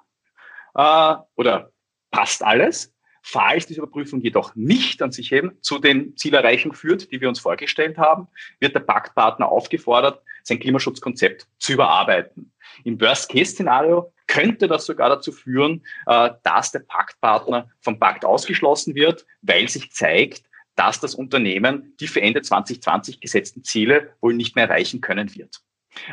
äh, 0.75 1.17
oder 1.37 1.73
passt 2.11 2.43
alles, 2.43 2.95
Falls 3.27 3.67
diese 3.67 3.81
Überprüfung 3.81 4.21
jedoch 4.21 4.55
nicht 4.55 5.01
an 5.01 5.11
sich 5.11 5.33
eben 5.33 5.57
zu 5.63 5.79
den 5.79 6.15
Zielerreichungen 6.15 6.77
führt, 6.77 7.11
die 7.11 7.23
wir 7.23 7.31
uns 7.31 7.41
vorgestellt 7.41 7.97
haben, 7.97 8.29
wird 8.61 8.75
der 8.75 8.81
Paktpartner 8.81 9.49
aufgefordert, 9.49 10.21
sein 10.43 10.59
Klimaschutzkonzept 10.61 11.49
zu 11.59 11.73
überarbeiten. 11.73 12.53
Im 12.85 13.01
Worst-Case-Szenario 13.01 14.13
könnte 14.27 14.69
das 14.69 14.85
sogar 14.85 15.09
dazu 15.09 15.33
führen, 15.33 15.83
äh, 16.07 16.33
dass 16.43 16.73
der 16.73 16.81
Paktpartner 16.81 17.71
vom 17.81 17.99
Pakt 17.99 18.27
ausgeschlossen 18.27 18.95
wird, 18.95 19.25
weil 19.41 19.71
sich 19.71 19.91
zeigt, 19.91 20.43
dass 20.77 21.01
das 21.01 21.15
Unternehmen 21.15 21.95
die 22.01 22.07
für 22.07 22.21
Ende 22.21 22.43
2020 22.43 23.21
gesetzten 23.21 23.65
Ziele 23.65 24.11
wohl 24.21 24.35
nicht 24.35 24.57
mehr 24.57 24.69
erreichen 24.69 25.01
können 25.01 25.35
wird. 25.35 25.61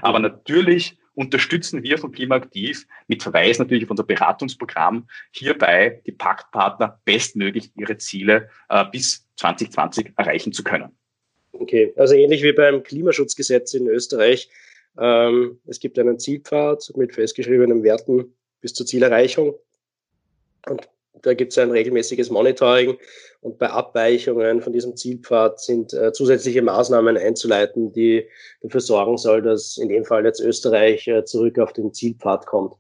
Aber 0.02 0.20
natürlich 0.20 0.98
unterstützen 1.14 1.84
wir 1.84 1.98
von 1.98 2.12
Klimaaktiv 2.12 2.88
mit 3.08 3.24
Verweis 3.24 3.60
natürlich 3.60 3.84
auf 3.84 3.92
unser 3.92 4.04
Beratungsprogramm 4.04 5.08
hierbei 5.32 6.02
die 6.06 6.12
Paktpartner 6.12 7.00
bestmöglich 7.04 7.72
ihre 7.76 7.98
Ziele 7.98 8.50
äh, 8.70 8.86
bis 8.92 9.28
2020 9.36 10.14
erreichen 10.16 10.54
zu 10.54 10.64
können. 10.64 10.98
Okay, 11.52 11.94
also 11.98 12.14
ähnlich 12.14 12.44
wie 12.44 12.54
beim 12.54 12.84
Klimaschutzgesetz 12.84 13.74
in 13.74 13.88
Österreich. 13.88 14.50
Ähm, 14.98 15.60
es 15.66 15.80
gibt 15.80 16.00
einen 16.00 16.20
Zielpfad 16.20 16.92
mit 16.96 17.14
festgeschriebenen 17.14 17.84
Werten 17.84 18.34
bis 18.62 18.74
zur 18.74 18.86
Zielerreichung. 18.86 19.56
Und 20.68 20.88
da 21.24 21.34
gibt 21.34 21.52
es 21.52 21.58
ein 21.58 21.72
regelmäßiges 21.72 22.30
Monitoring 22.30 22.98
und 23.42 23.58
bei 23.58 23.70
Abweichungen 23.70 24.62
von 24.62 24.74
diesem 24.74 24.96
Zielpfad 24.96 25.60
sind 25.60 25.94
äh, 25.94 26.12
zusätzliche 26.14 26.62
Maßnahmen 26.62 27.18
einzuleiten, 27.18 27.92
die 27.92 28.28
dafür 28.62 28.82
sorgen 28.82 29.18
soll, 29.18 29.42
dass 29.42 29.78
in 29.78 29.90
dem 29.90 30.06
Fall 30.06 30.26
jetzt 30.26 30.40
Österreich 30.40 31.08
äh, 31.08 31.26
zurück 31.26 31.60
auf 31.60 31.74
den 31.74 31.94
Zielpfad 31.94 32.46
kommt. 32.46 32.76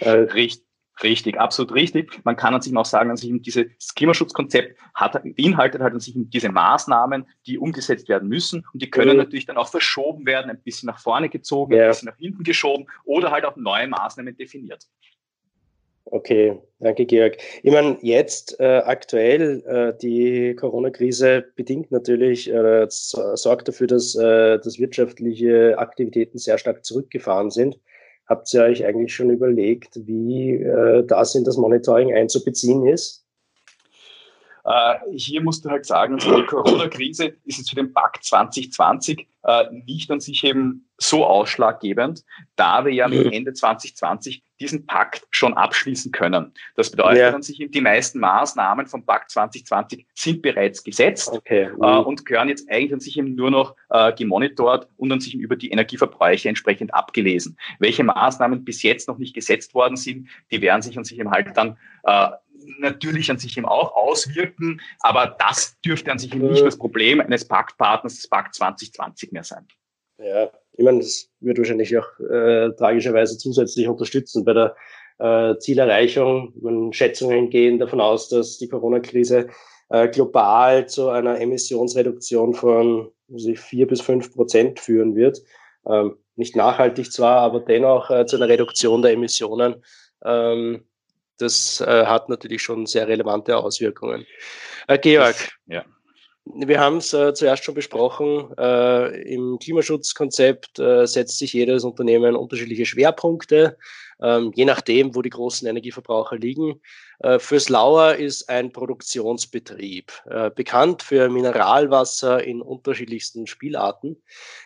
Äh, 0.00 0.10
richtig. 0.10 0.66
Richtig, 1.02 1.38
absolut 1.38 1.74
richtig. 1.74 2.24
Man 2.24 2.36
kann 2.36 2.54
an 2.54 2.62
sich 2.62 2.74
auch 2.74 2.86
sagen, 2.86 3.10
an 3.10 3.18
sich 3.18 3.30
dieses 3.42 3.94
Klimaschutzkonzept 3.94 4.78
hat, 4.94 5.22
beinhaltet 5.36 5.82
halt 5.82 5.92
an 5.92 6.00
sich 6.00 6.14
diese 6.16 6.48
Maßnahmen, 6.48 7.26
die 7.46 7.58
umgesetzt 7.58 8.08
werden 8.08 8.28
müssen 8.28 8.64
und 8.72 8.80
die 8.80 8.88
können 8.88 9.12
mhm. 9.12 9.18
natürlich 9.18 9.44
dann 9.44 9.58
auch 9.58 9.68
verschoben 9.68 10.24
werden, 10.24 10.50
ein 10.50 10.62
bisschen 10.62 10.86
nach 10.86 10.98
vorne 10.98 11.28
gezogen, 11.28 11.74
ja. 11.74 11.82
ein 11.82 11.88
bisschen 11.90 12.08
nach 12.08 12.16
hinten 12.16 12.44
geschoben 12.44 12.86
oder 13.04 13.30
halt 13.30 13.44
auch 13.44 13.56
neue 13.56 13.88
Maßnahmen 13.88 14.36
definiert. 14.38 14.86
Okay, 16.08 16.56
danke 16.78 17.04
Georg. 17.04 17.36
Ich 17.64 17.72
meine, 17.72 17.98
jetzt 18.00 18.60
äh, 18.60 18.78
aktuell 18.78 19.62
äh, 19.66 19.92
die 20.00 20.54
Corona-Krise 20.54 21.44
bedingt 21.56 21.90
natürlich, 21.90 22.48
äh, 22.48 22.86
sorgt 22.88 23.66
dafür, 23.66 23.88
dass, 23.88 24.14
äh, 24.14 24.58
dass 24.60 24.78
wirtschaftliche 24.78 25.76
Aktivitäten 25.78 26.38
sehr 26.38 26.58
stark 26.58 26.84
zurückgefahren 26.84 27.50
sind. 27.50 27.80
Habt 28.28 28.52
ihr 28.54 28.62
euch 28.62 28.84
eigentlich 28.84 29.14
schon 29.14 29.30
überlegt, 29.30 30.06
wie 30.06 30.54
äh, 30.54 31.04
das 31.04 31.34
in 31.34 31.42
das 31.42 31.56
Monitoring 31.56 32.14
einzubeziehen 32.14 32.86
ist? 32.86 33.25
Äh, 34.66 34.98
hier 35.16 35.42
musst 35.42 35.64
du 35.64 35.70
halt 35.70 35.86
sagen, 35.86 36.18
die 36.18 36.44
Corona-Krise 36.46 37.36
ist 37.44 37.58
jetzt 37.58 37.70
für 37.70 37.76
den 37.76 37.92
Pakt 37.92 38.24
2020 38.24 39.28
äh, 39.44 39.64
nicht 39.86 40.10
an 40.10 40.18
sich 40.18 40.42
eben 40.42 40.88
so 40.98 41.24
ausschlaggebend, 41.24 42.24
da 42.56 42.84
wir 42.84 42.92
ja 42.92 43.06
mit 43.06 43.32
Ende 43.32 43.52
2020 43.52 44.42
diesen 44.58 44.86
Pakt 44.86 45.24
schon 45.30 45.54
abschließen 45.54 46.10
können. 46.10 46.52
Das 46.74 46.90
bedeutet 46.90 47.18
ja. 47.18 47.30
an 47.32 47.42
sich, 47.42 47.64
die 47.70 47.80
meisten 47.80 48.18
Maßnahmen 48.18 48.86
vom 48.86 49.04
Pakt 49.04 49.30
2020 49.30 50.06
sind 50.14 50.42
bereits 50.42 50.82
gesetzt 50.82 51.30
okay. 51.30 51.64
äh, 51.64 51.68
mhm. 51.70 52.06
und 52.06 52.24
gehören 52.24 52.48
jetzt 52.48 52.68
eigentlich 52.68 52.94
an 52.94 53.00
sich 53.00 53.18
eben 53.18 53.34
nur 53.34 53.50
noch 53.50 53.76
gemonitort 54.16 54.88
und 54.96 55.12
an 55.12 55.20
sich 55.20 55.34
über 55.34 55.54
die 55.54 55.70
Energieverbräuche 55.70 56.48
entsprechend 56.48 56.92
abgelesen. 56.92 57.56
Welche 57.78 58.02
Maßnahmen 58.02 58.64
bis 58.64 58.82
jetzt 58.82 59.06
noch 59.06 59.16
nicht 59.16 59.34
gesetzt 59.34 59.74
worden 59.74 59.96
sind, 59.96 60.28
die 60.50 60.60
werden 60.60 60.82
sich 60.82 60.98
an 60.98 61.04
sich 61.04 61.18
eben 61.18 61.30
halt 61.30 61.56
dann 61.56 61.78
natürlich 62.78 63.30
an 63.30 63.38
sich 63.38 63.56
eben 63.56 63.66
auch 63.66 63.94
auswirken, 63.94 64.80
aber 65.00 65.36
das 65.38 65.76
dürfte 65.84 66.12
an 66.12 66.18
sich 66.18 66.34
eben 66.34 66.48
nicht 66.48 66.64
das 66.64 66.78
Problem 66.78 67.20
eines 67.20 67.46
Paktpartners 67.46 68.16
des 68.16 68.28
Pakt 68.28 68.54
2020 68.54 69.32
mehr 69.32 69.44
sein. 69.44 69.66
Ja, 70.18 70.50
ich 70.72 70.84
meine, 70.84 70.98
das 70.98 71.28
wird 71.40 71.58
wahrscheinlich 71.58 71.96
auch 71.96 72.08
äh, 72.20 72.70
tragischerweise 72.76 73.36
zusätzlich 73.38 73.86
unterstützen 73.88 74.44
bei 74.44 74.52
der 74.52 74.76
äh, 75.18 75.58
Zielerreichung. 75.58 76.52
Meine, 76.60 76.92
Schätzungen 76.92 77.50
gehen 77.50 77.78
davon 77.78 78.00
aus, 78.00 78.28
dass 78.28 78.58
die 78.58 78.68
Corona-Krise 78.68 79.48
äh, 79.88 80.08
global 80.08 80.88
zu 80.88 81.10
einer 81.10 81.40
Emissionsreduktion 81.40 82.54
von 82.54 83.10
ich, 83.28 83.58
vier 83.58 83.86
bis 83.86 84.00
fünf 84.00 84.32
Prozent 84.32 84.80
führen 84.80 85.14
wird. 85.14 85.42
Ähm, 85.86 86.16
nicht 86.36 86.56
nachhaltig 86.56 87.12
zwar, 87.12 87.40
aber 87.40 87.60
dennoch 87.60 88.10
äh, 88.10 88.26
zu 88.26 88.36
einer 88.36 88.48
Reduktion 88.48 89.02
der 89.02 89.12
Emissionen. 89.12 89.82
Ähm, 90.24 90.84
das 91.38 91.80
äh, 91.80 92.06
hat 92.06 92.28
natürlich 92.28 92.62
schon 92.62 92.86
sehr 92.86 93.08
relevante 93.08 93.56
Auswirkungen. 93.56 94.26
Äh, 94.88 94.98
Georg, 94.98 95.36
ja. 95.66 95.84
Wir 96.54 96.78
haben 96.78 96.98
es 96.98 97.12
äh, 97.12 97.34
zuerst 97.34 97.64
schon 97.64 97.74
besprochen. 97.74 98.56
Äh, 98.56 99.22
Im 99.22 99.58
Klimaschutzkonzept 99.58 100.78
äh, 100.78 101.04
setzt 101.04 101.38
sich 101.38 101.52
jedes 101.52 101.82
Unternehmen 101.82 102.36
unterschiedliche 102.36 102.86
Schwerpunkte, 102.86 103.76
ähm, 104.22 104.52
je 104.54 104.64
nachdem, 104.64 105.16
wo 105.16 105.22
die 105.22 105.30
großen 105.30 105.66
Energieverbraucher 105.66 106.36
liegen. 106.36 106.80
Äh, 107.18 107.40
fürs 107.40 107.68
Lauer 107.68 108.14
ist 108.14 108.48
ein 108.48 108.72
Produktionsbetrieb, 108.72 110.12
bekannt 110.54 111.02
für 111.02 111.28
Mineralwasser 111.28 112.44
in 112.44 112.62
unterschiedlichsten 112.62 113.48
Spielarten. 113.48 114.22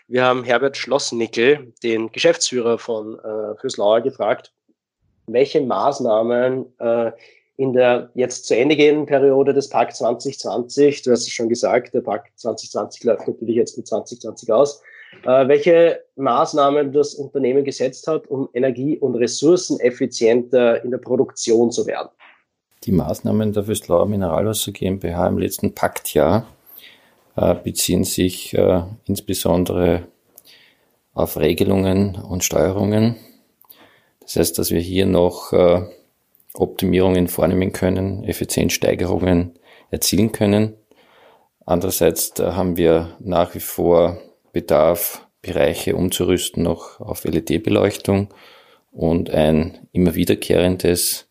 Wir 0.07 0.25
haben 0.25 0.45
Herbert 0.45 0.77
Schlossnickel, 0.77 1.73
den 1.83 2.13
Geschäftsführer 2.13 2.79
von 2.79 3.19
Fürs 3.61 3.77
Lauer, 3.77 4.01
gefragt, 4.01 4.53
welche 5.27 5.61
Maßnahmen 5.61 6.67
äh, 6.79 7.13
in 7.57 7.75
der 7.75 8.11
jetzt 8.15 8.47
zu 8.47 8.57
Ende 8.57 8.75
gehenden 8.75 9.05
Periode 9.05 9.53
des 9.53 9.69
Pakt 9.69 9.95
2020, 9.95 11.03
du 11.03 11.11
hast 11.11 11.27
es 11.27 11.29
schon 11.29 11.51
gesagt, 11.51 11.93
der 11.93 12.01
Pakt 12.01 12.33
2020 12.39 13.05
läuft 13.05 13.29
natürlich 13.29 13.57
jetzt 13.57 13.77
mit 13.77 13.87
2020 13.87 14.51
aus, 14.51 14.83
äh, 15.25 15.47
welche 15.47 16.01
Maßnahmen 16.17 16.93
das 16.93 17.15
Unternehmen 17.15 17.65
gesetzt 17.65 18.07
hat, 18.07 18.29
um 18.29 18.49
energie- 18.55 18.99
und 18.99 19.15
ressourceneffizienter 19.15 20.83
in 20.83 20.91
der 20.91 20.99
Produktion 20.99 21.71
zu 21.71 21.87
werden. 21.87 22.09
Die 22.85 22.93
Maßnahmen 22.93 23.53
der 23.53 23.65
Füstlauer 23.65 24.07
Mineralwasser 24.07 24.73
GmbH 24.73 25.29
im 25.29 25.37
letzten 25.37 25.75
Paktjahr 25.75 26.47
äh, 27.37 27.55
beziehen 27.55 28.05
sich 28.05 28.55
äh, 28.55 28.83
insbesondere 29.05 30.05
auf 31.13 31.37
Regelungen 31.37 32.15
und 32.15 32.43
Steuerungen. 32.43 33.17
Das 34.31 34.37
heißt, 34.37 34.59
dass 34.61 34.71
wir 34.71 34.79
hier 34.79 35.07
noch 35.07 35.53
äh, 35.53 35.83
Optimierungen 36.55 37.27
vornehmen 37.27 37.73
können, 37.73 38.23
Effizienzsteigerungen 38.23 39.59
erzielen 39.91 40.31
können. 40.31 40.77
Andererseits 41.67 42.35
haben 42.39 42.77
wir 42.77 43.17
nach 43.19 43.57
wie 43.57 43.61
vor 43.61 44.19
Bedarf, 44.53 45.27
Bereiche 45.43 45.97
umzurüsten 45.97 46.63
noch 46.63 47.01
auf 47.01 47.25
LED-Beleuchtung 47.25 48.33
und 48.93 49.31
ein 49.31 49.89
immer 49.91 50.15
wiederkehrendes 50.15 51.29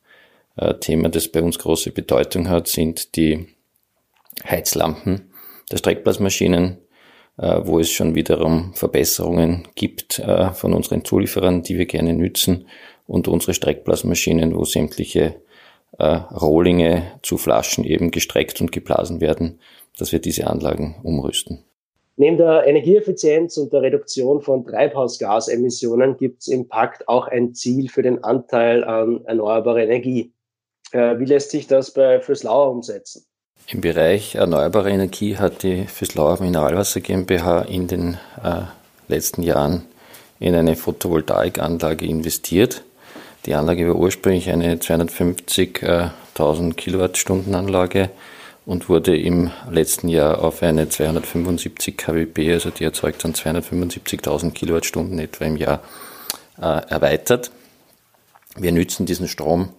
äh, 0.57 0.73
Thema, 0.75 1.07
das 1.07 1.29
bei 1.29 1.41
uns 1.41 1.57
große 1.57 1.91
Bedeutung 1.91 2.49
hat, 2.49 2.67
sind 2.67 3.15
die 3.15 3.47
Heizlampen 4.43 5.31
der 5.71 5.77
Streckblasmaschinen, 5.77 6.79
äh, 7.37 7.61
wo 7.63 7.79
es 7.79 7.89
schon 7.91 8.15
wiederum 8.15 8.73
Verbesserungen 8.73 9.67
gibt 9.75 10.19
äh, 10.19 10.51
von 10.51 10.73
unseren 10.73 11.05
Zulieferern, 11.05 11.63
die 11.63 11.77
wir 11.77 11.85
gerne 11.85 12.13
nützen 12.13 12.67
und 13.09 13.27
unsere 13.27 13.55
Streckblasmaschinen, 13.55 14.55
wo 14.55 14.65
sämtliche 14.65 15.35
äh, 15.97 16.05
Rohlinge 16.05 17.11
zu 17.23 17.37
Flaschen 17.37 17.83
eben 17.83 18.11
gestreckt 18.11 18.61
und 18.61 18.71
geblasen 18.71 19.19
werden, 19.19 19.59
dass 19.97 20.11
wir 20.11 20.19
diese 20.19 20.45
Anlagen 20.47 20.95
umrüsten. 21.03 21.63
Neben 22.17 22.37
der 22.37 22.67
Energieeffizienz 22.67 23.57
und 23.57 23.73
der 23.73 23.81
Reduktion 23.81 24.41
von 24.41 24.63
Treibhausgasemissionen 24.63 26.17
gibt 26.17 26.41
es 26.41 26.49
im 26.49 26.67
Pakt 26.67 27.07
auch 27.07 27.27
ein 27.27 27.55
Ziel 27.55 27.89
für 27.89 28.03
den 28.03 28.23
Anteil 28.23 28.83
an 28.83 29.25
erneuerbarer 29.25 29.79
Energie. 29.79 30.31
Äh, 30.91 31.17
wie 31.17 31.25
lässt 31.25 31.49
sich 31.49 31.65
das 31.65 31.91
bei 31.91 32.19
Füßlauer 32.19 32.69
umsetzen? 32.69 33.25
Im 33.67 33.81
Bereich 33.81 34.35
erneuerbare 34.35 34.91
Energie 34.91 35.37
hat 35.37 35.63
die 35.63 35.85
Füßlauer 35.87 36.41
Mineralwasser 36.41 37.01
GmbH 37.01 37.63
in 37.63 37.87
den 37.87 38.17
äh, 38.43 38.61
letzten 39.07 39.41
Jahren 39.41 39.85
in 40.39 40.53
eine 40.53 40.75
Photovoltaikanlage 40.75 42.05
investiert 42.05 42.83
Die 43.45 43.53
Anlage 43.55 43.87
war 43.87 43.95
ursprünglich 43.95 44.49
eine 44.49 44.75
250.000 44.75 46.73
Kilowattstunden 46.73 47.55
Anlage 47.55 48.09
und 48.65 48.89
wurde 48.89 49.17
im 49.17 49.51
letzten 49.71 50.09
Jahr 50.09 50.43
auf 50.43 50.61
eine 50.61 50.89
275 50.89 51.95
kWp, 51.95 52.51
also 52.51 52.69
die 52.69 52.83
erzeugt 52.83 53.23
dann 53.23 53.33
275.000 53.33 54.51
Kilowattstunden 54.51 55.17
etwa 55.19 55.45
im 55.45 55.55
Jahr, 55.55 55.81
äh, 56.61 56.81
erweitert. 56.89 57.51
Wir 58.57 58.73
nützen 58.73 59.05
diesen 59.05 59.27
Strom 59.27 59.69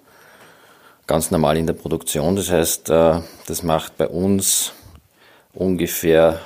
ganz 1.06 1.30
normal 1.30 1.56
in 1.56 1.66
der 1.66 1.74
Produktion. 1.74 2.36
Das 2.36 2.50
heißt, 2.50 2.88
äh, 2.88 3.20
das 3.46 3.62
macht 3.62 3.98
bei 3.98 4.08
uns 4.08 4.72
ungefähr 5.52 6.40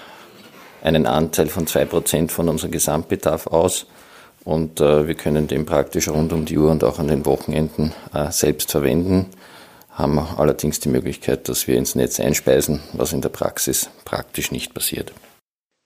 einen 0.83 1.07
Anteil 1.07 1.47
von 1.47 1.67
2% 1.67 2.31
von 2.31 2.49
unserem 2.49 2.73
Gesamtbedarf 2.73 3.47
aus. 3.47 3.87
Und 4.45 4.81
äh, 4.81 5.07
wir 5.09 5.15
können 5.15 5.47
den 5.47 5.65
praktisch 5.65 6.09
rund 6.09 6.33
um 6.33 6.45
die 6.45 6.59
Uhr 6.59 6.71
und 6.71 6.85
auch 6.85 6.99
an 6.99 7.09
den 7.09 7.25
Wochenenden 7.25 7.93
äh, 8.13 8.31
selbst 8.31 8.71
verwenden, 8.71 9.27
haben 9.91 10.19
allerdings 10.19 10.81
die 10.81 10.89
Möglichkeit, 10.89 11.49
dass 11.49 11.67
wir 11.67 11.77
ins 11.77 11.95
Netz 11.95 12.21
einspeisen, 12.21 12.81
was 12.93 13.13
in 13.13 13.23
der 13.23 13.31
Praxis 13.31 13.89
praktisch 14.05 14.53
nicht 14.53 14.75
passiert. 14.75 15.13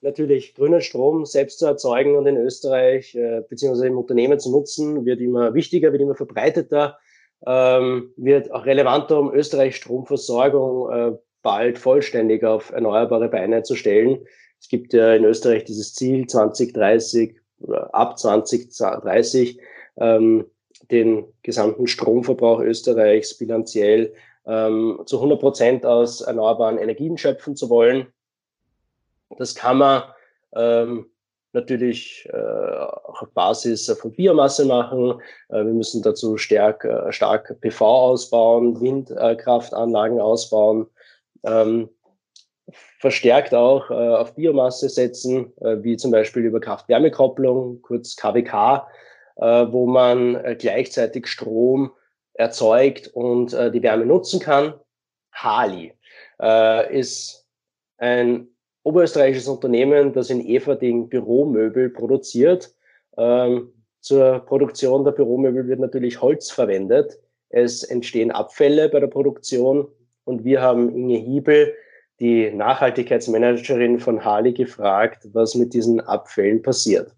Natürlich, 0.01 0.55
grünen 0.55 0.81
Strom 0.81 1.25
selbst 1.25 1.59
zu 1.59 1.67
erzeugen 1.67 2.17
und 2.17 2.27
in 2.27 2.37
Österreich 2.37 3.15
äh, 3.15 3.43
beziehungsweise 3.49 3.89
im 3.89 3.99
Unternehmen 3.99 4.39
zu 4.39 4.51
nutzen, 4.51 5.05
wird 5.05 5.21
immer 5.21 5.55
wichtiger, 5.55 5.93
wird 5.93 6.03
immer 6.03 6.15
verbreiteter, 6.15 6.99
ähm, 7.47 8.13
wird 8.17 8.51
auch 8.53 8.65
relevanter, 8.65 9.19
um 9.19 9.33
Österreichs 9.33 9.77
Stromversorgung 9.77 10.91
äh, 10.93 11.19
bald 11.43 11.79
vollständig 11.79 12.45
auf 12.45 12.71
erneuerbare 12.71 13.29
Beine 13.29 13.63
zu 13.63 13.75
stellen. 13.75 14.25
Es 14.61 14.69
gibt 14.69 14.93
ja 14.93 15.15
in 15.15 15.25
Österreich 15.25 15.65
dieses 15.65 15.95
Ziel 15.95 16.27
2030 16.27 17.37
oder 17.61 17.95
ab 17.95 18.19
2030 18.19 19.61
ähm, 19.97 20.47
den 20.91 21.25
gesamten 21.43 21.87
Stromverbrauch 21.87 22.61
Österreichs 22.61 23.37
bilanziell 23.37 24.15
ähm, 24.47 25.01
zu 25.07 25.17
100 25.17 25.41
Prozent 25.41 25.87
aus 25.87 26.21
erneuerbaren 26.21 26.79
Energien 26.79 27.19
schöpfen 27.19 27.57
zu 27.57 27.69
wollen. 27.69 28.07
Das 29.37 29.55
kann 29.55 29.79
man 29.79 30.03
ähm, 30.55 31.07
natürlich 31.53 32.29
äh, 32.33 32.37
auch 32.37 33.23
auf 33.23 33.31
Basis 33.33 33.91
von 34.01 34.13
Biomasse 34.13 34.65
machen. 34.65 35.21
Äh, 35.49 35.65
wir 35.65 35.75
müssen 35.75 36.03
dazu 36.03 36.37
stark, 36.37 36.85
äh, 36.85 37.13
stark 37.13 37.61
PV 37.61 37.85
ausbauen, 37.85 38.81
Windkraftanlagen 38.81 40.21
ausbauen. 40.21 40.87
Ähm, 41.45 41.89
verstärkt 42.99 43.55
auch 43.55 43.91
äh, 43.91 43.95
auf 43.95 44.35
Biomasse 44.35 44.89
setzen, 44.89 45.53
äh, 45.61 45.77
wie 45.83 45.97
zum 45.97 46.11
Beispiel 46.11 46.45
über 46.45 46.61
Kraft-Wärme-Kopplung, 46.61 47.83
kurz 47.83 48.17
KWK, 48.17 48.87
äh, 49.37 49.67
wo 49.71 49.87
man 49.87 50.37
äh, 50.37 50.57
gleichzeitig 50.59 51.27
Strom 51.27 51.91
erzeugt 52.35 53.09
und 53.09 53.53
äh, 53.53 53.71
die 53.71 53.83
Wärme 53.83 54.07
nutzen 54.07 54.41
kann. 54.41 54.75
Hali 55.33 55.93
äh, 56.41 56.99
ist 56.99 57.47
ein 57.99 58.49
oberösterreichisches 58.85 59.49
Unternehmen, 59.49 60.13
das 60.13 60.31
in 60.31 60.45
Everding 60.45 61.09
Büromöbel 61.09 61.91
produziert. 61.91 62.75
Ähm, 63.17 63.73
zur 64.01 64.39
Produktion 64.41 65.05
der 65.05 65.13
Büromöbel 65.13 65.67
wird 65.67 65.81
natürlich 65.81 66.21
Holz 66.23 66.51
verwendet. 66.51 67.19
Es 67.51 67.83
entstehen 67.83 68.31
Abfälle 68.31 68.89
bei 68.89 69.01
der 69.01 69.09
Produktion 69.09 69.89
und 70.25 70.45
wir 70.45 70.63
haben 70.63 70.95
Inge 70.95 71.19
Hiebel, 71.19 71.75
die 72.21 72.51
Nachhaltigkeitsmanagerin 72.51 73.99
von 73.99 74.25
Harley, 74.25 74.53
gefragt, 74.53 75.29
was 75.33 75.55
mit 75.55 75.75
diesen 75.75 76.01
Abfällen 76.01 76.63
passiert. 76.63 77.15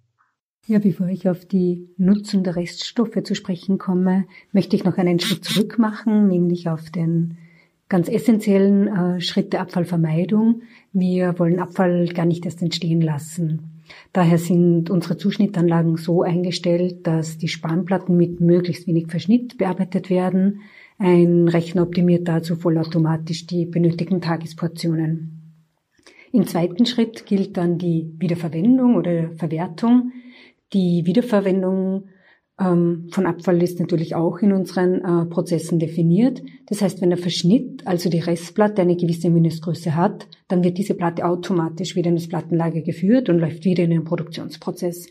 Ja, 0.66 0.78
bevor 0.78 1.08
ich 1.08 1.28
auf 1.28 1.46
die 1.46 1.88
Nutzung 1.96 2.44
der 2.44 2.56
Reststoffe 2.56 3.22
zu 3.24 3.34
sprechen 3.34 3.78
komme, 3.78 4.26
möchte 4.52 4.76
ich 4.76 4.84
noch 4.84 4.98
einen 4.98 5.18
Schritt 5.18 5.44
zurück 5.44 5.78
machen, 5.78 6.28
nämlich 6.28 6.68
auf 6.68 6.90
den 6.90 7.38
ganz 7.88 8.08
essentiellen 8.08 8.86
äh, 8.86 9.20
Schritt 9.20 9.52
der 9.52 9.62
Abfallvermeidung. 9.62 10.62
Wir 10.92 11.38
wollen 11.38 11.58
Abfall 11.58 12.06
gar 12.08 12.26
nicht 12.26 12.44
erst 12.44 12.62
entstehen 12.62 13.00
lassen. 13.00 13.82
Daher 14.12 14.38
sind 14.38 14.90
unsere 14.90 15.16
Zuschnittanlagen 15.16 15.96
so 15.96 16.22
eingestellt, 16.22 17.06
dass 17.06 17.38
die 17.38 17.48
Spanplatten 17.48 18.16
mit 18.16 18.40
möglichst 18.40 18.86
wenig 18.86 19.08
Verschnitt 19.08 19.58
bearbeitet 19.58 20.10
werden. 20.10 20.60
Ein 21.02 21.48
Rechner 21.48 21.84
optimiert 21.84 22.28
dazu 22.28 22.56
vollautomatisch 22.56 23.46
die 23.46 23.64
benötigten 23.64 24.20
Tagesportionen. 24.20 25.54
Im 26.30 26.46
zweiten 26.46 26.84
Schritt 26.84 27.24
gilt 27.24 27.56
dann 27.56 27.78
die 27.78 28.14
Wiederverwendung 28.18 28.96
oder 28.96 29.30
Verwertung. 29.30 30.12
Die 30.74 31.06
Wiederverwendung 31.06 32.10
ähm, 32.60 33.08
von 33.12 33.24
Abfall 33.24 33.62
ist 33.62 33.80
natürlich 33.80 34.14
auch 34.14 34.40
in 34.40 34.52
unseren 34.52 34.96
äh, 35.00 35.24
Prozessen 35.24 35.78
definiert. 35.78 36.42
Das 36.66 36.82
heißt, 36.82 37.00
wenn 37.00 37.08
der 37.08 37.18
Verschnitt, 37.18 37.86
also 37.86 38.10
die 38.10 38.18
Restplatte, 38.18 38.82
eine 38.82 38.96
gewisse 38.96 39.30
Mindestgröße 39.30 39.96
hat, 39.96 40.28
dann 40.48 40.62
wird 40.62 40.76
diese 40.76 40.92
Platte 40.92 41.24
automatisch 41.24 41.96
wieder 41.96 42.10
in 42.10 42.16
das 42.16 42.28
Plattenlager 42.28 42.82
geführt 42.82 43.30
und 43.30 43.38
läuft 43.38 43.64
wieder 43.64 43.84
in 43.84 43.90
den 43.90 44.04
Produktionsprozess. 44.04 45.06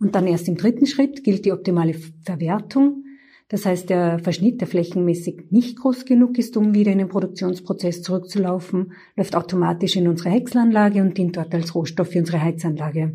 Und 0.00 0.14
dann 0.14 0.26
erst 0.26 0.48
im 0.48 0.58
dritten 0.58 0.84
Schritt 0.84 1.24
gilt 1.24 1.46
die 1.46 1.52
optimale 1.52 1.94
Verwertung. 1.94 3.04
Das 3.50 3.66
heißt, 3.66 3.90
der 3.90 4.20
Verschnitt, 4.20 4.60
der 4.60 4.68
flächenmäßig 4.68 5.50
nicht 5.50 5.76
groß 5.80 6.04
genug 6.04 6.38
ist, 6.38 6.56
um 6.56 6.72
wieder 6.72 6.92
in 6.92 6.98
den 6.98 7.08
Produktionsprozess 7.08 8.00
zurückzulaufen, 8.00 8.92
läuft 9.16 9.34
automatisch 9.34 9.96
in 9.96 10.06
unsere 10.06 10.30
Häckselanlage 10.30 11.02
und 11.02 11.18
dient 11.18 11.36
dort 11.36 11.52
als 11.52 11.74
Rohstoff 11.74 12.10
für 12.10 12.20
unsere 12.20 12.40
Heizanlage. 12.40 13.12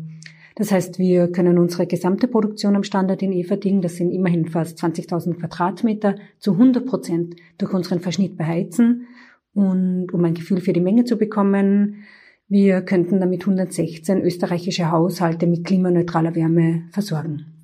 Das 0.54 0.72
heißt, 0.72 0.98
wir 0.98 1.32
können 1.32 1.56
unsere 1.56 1.86
gesamte 1.86 2.28
Produktion 2.28 2.76
am 2.76 2.82
Standort 2.82 3.22
in 3.22 3.32
Everding, 3.32 3.80
das 3.80 3.96
sind 3.96 4.10
immerhin 4.10 4.46
fast 4.46 4.78
20.000 4.78 5.38
Quadratmeter, 5.38 6.16
zu 6.38 6.52
100 6.52 6.84
Prozent 6.84 7.36
durch 7.56 7.72
unseren 7.72 8.00
Verschnitt 8.00 8.36
beheizen. 8.36 9.06
Und 9.54 10.12
um 10.12 10.22
ein 10.22 10.34
Gefühl 10.34 10.60
für 10.60 10.74
die 10.74 10.82
Menge 10.82 11.04
zu 11.04 11.16
bekommen, 11.16 12.04
wir 12.46 12.82
könnten 12.82 13.20
damit 13.20 13.40
116 13.40 14.20
österreichische 14.20 14.90
Haushalte 14.90 15.46
mit 15.46 15.64
klimaneutraler 15.64 16.34
Wärme 16.34 16.84
versorgen. 16.90 17.55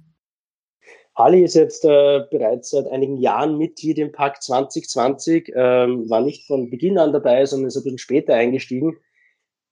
Ali 1.14 1.44
ist 1.44 1.54
jetzt 1.54 1.84
äh, 1.84 2.24
bereits 2.30 2.70
seit 2.70 2.86
einigen 2.86 3.18
Jahren 3.18 3.58
Mitglied 3.58 3.98
im 3.98 4.12
Pakt 4.12 4.42
2020, 4.42 5.52
ähm, 5.54 6.08
war 6.08 6.22
nicht 6.22 6.46
von 6.46 6.70
Beginn 6.70 6.98
an 6.98 7.12
dabei, 7.12 7.44
sondern 7.44 7.68
ist 7.68 7.76
ein 7.76 7.82
bisschen 7.82 7.98
später 7.98 8.34
eingestiegen. 8.34 8.96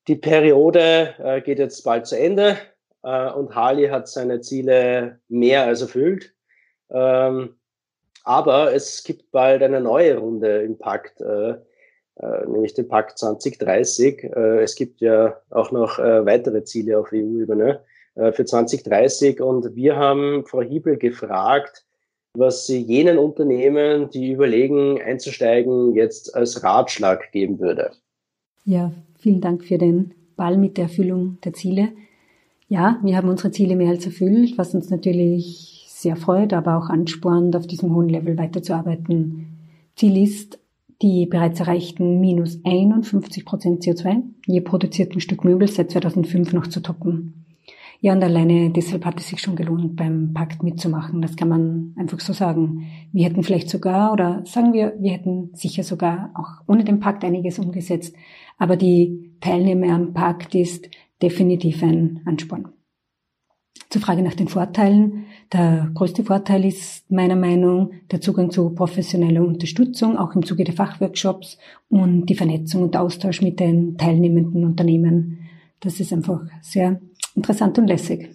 Die 0.07 0.16
Periode 0.16 1.14
äh, 1.18 1.40
geht 1.40 1.59
jetzt 1.59 1.83
bald 1.83 2.07
zu 2.07 2.18
Ende 2.18 2.59
äh, 3.03 3.31
und 3.31 3.55
Harley 3.55 3.88
hat 3.88 4.09
seine 4.09 4.40
Ziele 4.42 5.20
mehr 5.29 5.64
als 5.64 5.81
erfüllt. 5.81 6.35
Ähm, 6.90 7.57
aber 8.24 8.74
es 8.74 9.03
gibt 9.03 9.31
bald 9.31 9.62
eine 9.62 9.81
neue 9.81 10.18
Runde 10.18 10.62
im 10.62 10.76
Pakt, 10.76 11.22
äh, 11.22 11.53
äh, 12.16 12.46
nämlich 12.46 12.74
den 12.74 12.88
Pakt 12.88 13.18
2030. 13.18 14.24
Äh, 14.24 14.62
es 14.62 14.74
gibt 14.74 15.00
ja 15.00 15.40
auch 15.48 15.70
noch 15.70 15.98
äh, 15.98 16.26
weitere 16.26 16.64
Ziele 16.64 16.98
auf 16.98 17.12
EU-Ebene 17.12 17.81
für 18.14 18.44
2030 18.44 19.40
und 19.40 19.75
wir 19.75 19.96
haben 19.96 20.44
Frau 20.44 20.62
Hiebel 20.62 20.96
gefragt, 20.96 21.85
was 22.35 22.66
sie 22.66 22.81
jenen 22.81 23.18
Unternehmen, 23.18 24.11
die 24.11 24.33
überlegen, 24.33 25.01
einzusteigen, 25.01 25.94
jetzt 25.94 26.35
als 26.35 26.62
Ratschlag 26.62 27.33
geben 27.33 27.59
würde. 27.59 27.92
Ja, 28.64 28.92
vielen 29.18 29.40
Dank 29.40 29.64
für 29.64 29.79
den 29.79 30.14
Ball 30.37 30.57
mit 30.57 30.77
der 30.77 30.85
Erfüllung 30.85 31.38
der 31.44 31.53
Ziele. 31.53 31.88
Ja, 32.68 33.01
wir 33.03 33.16
haben 33.16 33.29
unsere 33.29 33.51
Ziele 33.51 33.75
mehr 33.75 33.90
als 33.90 34.07
erfüllt, 34.07 34.57
was 34.57 34.75
uns 34.75 34.90
natürlich 34.90 35.87
sehr 35.88 36.16
freut, 36.16 36.53
aber 36.53 36.79
auch 36.79 36.88
anspornt, 36.88 37.57
auf 37.57 37.66
diesem 37.66 37.94
hohen 37.94 38.09
Level 38.09 38.38
weiterzuarbeiten. 38.38 39.59
Ziel 39.96 40.23
ist, 40.23 40.59
die 41.03 41.27
bereits 41.27 41.61
erreichten 41.61 42.20
minus 42.20 42.61
51 42.64 43.44
Prozent 43.44 43.83
CO2 43.83 44.23
je 44.46 44.61
produzierten 44.61 45.20
Stück 45.20 45.44
Möbel 45.44 45.68
seit 45.68 45.90
2005 45.90 46.53
noch 46.53 46.66
zu 46.68 46.81
toppen. 46.81 47.44
Ja, 48.02 48.14
und 48.14 48.22
alleine 48.22 48.70
deshalb 48.70 49.04
hat 49.04 49.20
es 49.20 49.28
sich 49.28 49.42
schon 49.42 49.56
gelohnt, 49.56 49.94
beim 49.94 50.32
Pakt 50.32 50.62
mitzumachen. 50.62 51.20
Das 51.20 51.36
kann 51.36 51.50
man 51.50 51.94
einfach 51.98 52.18
so 52.20 52.32
sagen. 52.32 52.86
Wir 53.12 53.26
hätten 53.26 53.42
vielleicht 53.42 53.68
sogar, 53.68 54.12
oder 54.12 54.42
sagen 54.46 54.72
wir, 54.72 54.94
wir 54.98 55.12
hätten 55.12 55.50
sicher 55.52 55.82
sogar 55.82 56.30
auch 56.34 56.66
ohne 56.66 56.82
den 56.82 56.98
Pakt 56.98 57.24
einiges 57.24 57.58
umgesetzt. 57.58 58.14
Aber 58.56 58.76
die 58.76 59.34
Teilnahme 59.40 59.92
am 59.92 60.14
Pakt 60.14 60.54
ist 60.54 60.88
definitiv 61.20 61.82
ein 61.82 62.22
Ansporn. 62.24 62.68
Zur 63.90 64.00
Frage 64.00 64.22
nach 64.22 64.34
den 64.34 64.48
Vorteilen. 64.48 65.26
Der 65.52 65.90
größte 65.92 66.24
Vorteil 66.24 66.64
ist 66.64 67.10
meiner 67.10 67.36
Meinung 67.36 67.90
der 68.10 68.22
Zugang 68.22 68.50
zu 68.50 68.70
professioneller 68.70 69.42
Unterstützung, 69.42 70.16
auch 70.16 70.34
im 70.34 70.46
Zuge 70.46 70.64
der 70.64 70.74
Fachworkshops 70.74 71.58
und 71.88 72.26
die 72.26 72.34
Vernetzung 72.34 72.84
und 72.84 72.96
Austausch 72.96 73.42
mit 73.42 73.60
den 73.60 73.98
teilnehmenden 73.98 74.64
Unternehmen. 74.64 75.40
Das 75.80 75.98
ist 75.98 76.12
einfach 76.12 76.42
sehr 76.62 77.00
interessant 77.34 77.78
und 77.78 77.86
lässig. 77.86 78.30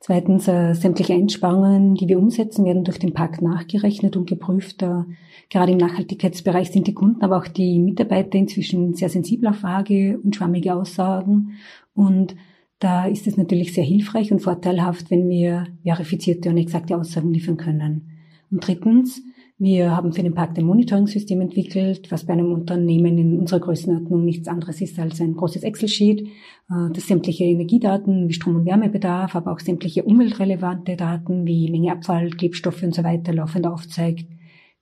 Zweitens, 0.00 0.46
äh, 0.46 0.74
sämtliche 0.74 1.14
Einsparungen, 1.14 1.94
die 1.94 2.08
wir 2.08 2.18
umsetzen, 2.18 2.64
werden 2.64 2.84
durch 2.84 2.98
den 2.98 3.14
Pakt 3.14 3.42
nachgerechnet 3.42 4.16
und 4.16 4.28
geprüft. 4.28 4.82
Äh, 4.82 5.02
gerade 5.50 5.72
im 5.72 5.78
Nachhaltigkeitsbereich 5.78 6.70
sind 6.70 6.86
die 6.86 6.94
Kunden, 6.94 7.22
aber 7.22 7.38
auch 7.38 7.48
die 7.48 7.80
Mitarbeiter 7.80 8.38
inzwischen 8.38 8.94
sehr 8.94 9.08
sensibel 9.08 9.48
auf 9.48 9.62
vage 9.62 10.18
und 10.22 10.36
schwammige 10.36 10.74
Aussagen 10.74 11.58
und 11.94 12.36
da 12.78 13.06
ist 13.06 13.26
es 13.26 13.36
natürlich 13.36 13.74
sehr 13.74 13.84
hilfreich 13.84 14.30
und 14.30 14.40
vorteilhaft, 14.40 15.10
wenn 15.10 15.28
wir 15.28 15.66
verifizierte 15.82 16.48
und 16.48 16.58
exakte 16.58 16.96
Aussagen 16.96 17.32
liefern 17.32 17.56
können. 17.56 18.10
Und 18.50 18.66
drittens, 18.66 19.20
wir 19.60 19.96
haben 19.96 20.12
für 20.12 20.22
den 20.22 20.34
Park 20.34 20.56
ein 20.56 20.64
Monitoring-System 20.64 21.40
entwickelt, 21.40 22.12
was 22.12 22.24
bei 22.24 22.32
einem 22.32 22.52
Unternehmen 22.52 23.18
in 23.18 23.40
unserer 23.40 23.58
Größenordnung 23.58 24.24
nichts 24.24 24.46
anderes 24.46 24.80
ist 24.80 24.98
als 25.00 25.20
ein 25.20 25.34
großes 25.34 25.64
Excel-Sheet, 25.64 26.20
äh, 26.20 26.92
das 26.92 27.08
sämtliche 27.08 27.44
Energiedaten 27.44 28.28
wie 28.28 28.32
Strom- 28.32 28.54
und 28.54 28.66
Wärmebedarf, 28.66 29.34
aber 29.34 29.52
auch 29.52 29.58
sämtliche 29.58 30.04
umweltrelevante 30.04 30.94
Daten 30.96 31.44
wie 31.44 31.70
Menge 31.72 31.90
Abfall, 31.90 32.30
Klebstoffe 32.30 32.84
und 32.84 32.94
so 32.94 33.02
weiter 33.02 33.32
laufend 33.32 33.66
aufzeigt. 33.66 34.26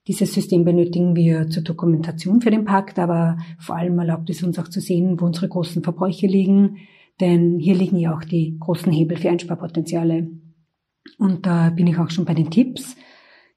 Dieses 0.07 0.33
System 0.33 0.63
benötigen 0.63 1.15
wir 1.15 1.49
zur 1.49 1.63
Dokumentation 1.63 2.39
für 2.39 2.51
den 2.51 2.63
Pakt, 2.63 2.99
aber 2.99 3.39
vor 3.57 3.75
allem 3.75 3.97
erlaubt 3.97 4.29
es 4.29 4.43
uns 4.43 4.59
auch 4.59 4.67
zu 4.67 4.79
sehen, 4.79 5.19
wo 5.19 5.25
unsere 5.25 5.49
großen 5.49 5.81
Verbräuche 5.81 6.27
liegen, 6.27 6.77
denn 7.19 7.57
hier 7.57 7.73
liegen 7.73 7.97
ja 7.97 8.15
auch 8.15 8.23
die 8.23 8.57
großen 8.59 8.91
Hebel 8.91 9.17
für 9.17 9.31
Einsparpotenziale. 9.31 10.29
Und 11.17 11.47
da 11.47 11.71
bin 11.71 11.87
ich 11.87 11.97
auch 11.97 12.11
schon 12.11 12.25
bei 12.25 12.35
den 12.35 12.51
Tipps. 12.51 12.95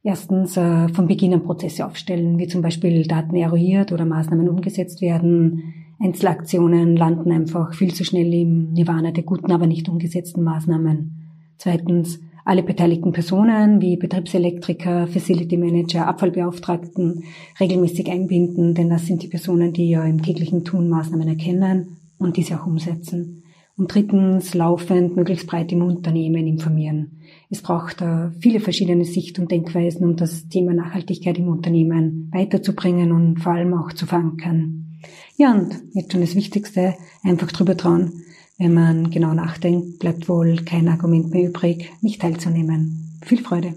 Erstens 0.03 0.57
äh, 0.57 0.89
von 0.89 1.07
Beginn 1.07 1.35
an 1.35 1.43
Prozesse 1.43 1.85
aufstellen, 1.85 2.39
wie 2.39 2.49
zum 2.49 2.63
Beispiel 2.63 3.07
Daten 3.07 3.37
eruiert 3.37 3.93
oder 3.93 4.07
Maßnahmen 4.07 4.49
umgesetzt 4.49 5.03
werden. 5.03 5.75
Einzelaktionen 5.99 6.97
landen 6.97 7.31
einfach 7.31 7.75
viel 7.75 7.93
zu 7.93 8.05
schnell 8.05 8.33
im 8.33 8.73
Nirvana 8.73 9.11
der 9.11 9.25
guten, 9.25 9.53
aber 9.53 9.67
nicht 9.67 9.91
umgesetzten 9.91 10.43
Maßnahmen. 10.43 11.29
Zweitens 11.59 12.19
alle 12.47 12.63
beteiligten 12.63 13.13
Personen 13.13 13.83
wie 13.83 13.99
Betriebselektriker, 13.99 15.07
Facility 15.07 15.59
Manager, 15.59 16.07
Abfallbeauftragten 16.07 17.25
regelmäßig 17.61 18.11
einbinden, 18.11 18.75
denn 18.75 18.89
das 18.89 19.07
sind 19.07 19.23
die 19.23 19.29
Personen, 19.29 19.75
die 19.75 19.91
ja 19.91 20.05
im 20.05 20.23
täglichen 20.23 20.65
Tun 20.65 20.89
Maßnahmen 20.89 21.29
erkennen 21.29 21.99
und 22.19 22.39
diese 22.39 22.59
auch 22.59 22.67
umsetzen. 22.67 23.43
Und 23.81 23.95
drittens 23.95 24.53
laufend 24.53 25.17
möglichst 25.17 25.47
breit 25.47 25.73
im 25.73 25.81
Unternehmen 25.81 26.47
informieren. 26.47 27.23
Es 27.49 27.63
braucht 27.63 28.05
viele 28.39 28.61
verschiedene 28.61 29.07
Sicht- 29.07 29.39
und 29.39 29.51
Denkweisen, 29.51 30.05
um 30.05 30.17
das 30.17 30.51
Thema 30.51 30.75
Nachhaltigkeit 30.75 31.39
im 31.39 31.49
Unternehmen 31.49 32.31
weiterzubringen 32.31 33.11
und 33.11 33.39
vor 33.39 33.55
allem 33.55 33.73
auch 33.73 33.95
zu 33.95 34.05
verankern. 34.05 35.01
Ja, 35.39 35.55
und 35.55 35.73
jetzt 35.95 36.13
schon 36.13 36.21
das 36.21 36.35
Wichtigste, 36.35 36.95
einfach 37.23 37.51
drüber 37.53 37.75
trauen. 37.75 38.23
Wenn 38.59 38.75
man 38.75 39.11
genau 39.11 39.33
nachdenkt, 39.33 39.99
bleibt 39.99 40.29
wohl 40.29 40.57
kein 40.57 40.87
Argument 40.87 41.31
mehr 41.31 41.49
übrig, 41.49 41.91
nicht 42.03 42.21
teilzunehmen. 42.21 43.19
Viel 43.25 43.39
Freude. 43.39 43.73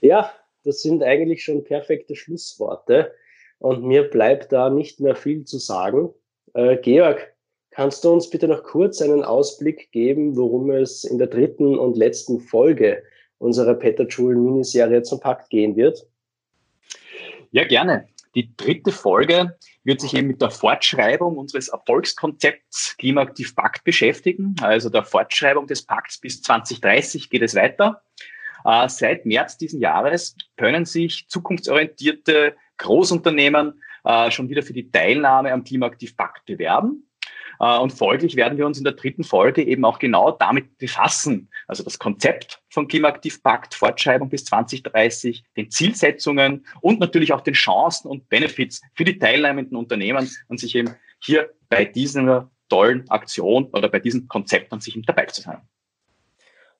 Ja, 0.00 0.30
das 0.64 0.80
sind 0.80 1.02
eigentlich 1.02 1.44
schon 1.44 1.62
perfekte 1.62 2.16
Schlussworte. 2.16 3.12
Und 3.58 3.84
mir 3.84 4.04
bleibt 4.04 4.50
da 4.50 4.70
nicht 4.70 5.00
mehr 5.00 5.14
viel 5.14 5.44
zu 5.44 5.58
sagen. 5.58 6.08
Äh, 6.54 6.78
Georg, 6.78 7.33
Kannst 7.74 8.04
du 8.04 8.12
uns 8.12 8.30
bitte 8.30 8.46
noch 8.46 8.62
kurz 8.62 9.02
einen 9.02 9.24
Ausblick 9.24 9.90
geben, 9.90 10.36
worum 10.36 10.70
es 10.70 11.02
in 11.02 11.18
der 11.18 11.26
dritten 11.26 11.76
und 11.76 11.96
letzten 11.96 12.38
Folge 12.38 13.02
unserer 13.38 13.74
Petterjoule-Miniserie 13.74 15.02
zum 15.02 15.18
Pakt 15.18 15.50
gehen 15.50 15.74
wird? 15.74 16.06
Ja, 17.50 17.64
gerne. 17.64 18.06
Die 18.36 18.56
dritte 18.56 18.92
Folge 18.92 19.56
wird 19.82 20.00
sich 20.00 20.14
eben 20.14 20.28
mit 20.28 20.40
der 20.40 20.50
Fortschreibung 20.50 21.36
unseres 21.36 21.66
Erfolgskonzepts 21.66 22.96
Klimaaktiv 22.96 23.56
Pakt 23.56 23.82
beschäftigen. 23.82 24.54
Also 24.62 24.88
der 24.88 25.02
Fortschreibung 25.02 25.66
des 25.66 25.84
Pakts 25.84 26.20
bis 26.20 26.42
2030 26.42 27.28
geht 27.28 27.42
es 27.42 27.56
weiter. 27.56 28.02
Äh, 28.64 28.88
seit 28.88 29.26
März 29.26 29.58
diesen 29.58 29.80
Jahres 29.80 30.36
können 30.56 30.84
sich 30.84 31.26
zukunftsorientierte 31.28 32.54
Großunternehmen 32.76 33.82
äh, 34.04 34.30
schon 34.30 34.48
wieder 34.48 34.62
für 34.62 34.72
die 34.72 34.92
Teilnahme 34.92 35.52
am 35.52 35.64
Klimaaktiv 35.64 36.16
Pakt 36.16 36.46
bewerben. 36.46 37.03
Äh, 37.64 37.78
und 37.78 37.92
folglich 37.92 38.36
werden 38.36 38.58
wir 38.58 38.66
uns 38.66 38.78
in 38.78 38.84
der 38.84 38.92
dritten 38.92 39.24
Folge 39.24 39.62
eben 39.62 39.84
auch 39.84 39.98
genau 39.98 40.32
damit 40.32 40.76
befassen. 40.76 41.48
Also 41.66 41.82
das 41.82 41.98
Konzept 41.98 42.62
von 42.68 42.88
Klimaaktivpakt, 42.88 43.74
Fortschreibung 43.74 44.28
bis 44.28 44.44
2030, 44.44 45.44
den 45.56 45.70
Zielsetzungen 45.70 46.66
und 46.82 47.00
natürlich 47.00 47.32
auch 47.32 47.40
den 47.40 47.54
Chancen 47.54 48.08
und 48.08 48.28
Benefits 48.28 48.82
für 48.94 49.04
die 49.04 49.18
teilnehmenden 49.18 49.76
Unternehmen 49.76 50.28
und 50.48 50.60
sich 50.60 50.74
eben 50.74 50.94
hier 51.20 51.50
bei 51.70 51.86
dieser 51.86 52.50
tollen 52.68 53.08
Aktion 53.08 53.70
oder 53.72 53.88
bei 53.88 54.00
diesem 54.00 54.28
Konzept 54.28 54.72
an 54.72 54.80
sich 54.80 55.00
dabei 55.06 55.26
zu 55.26 55.40
sein. 55.40 55.62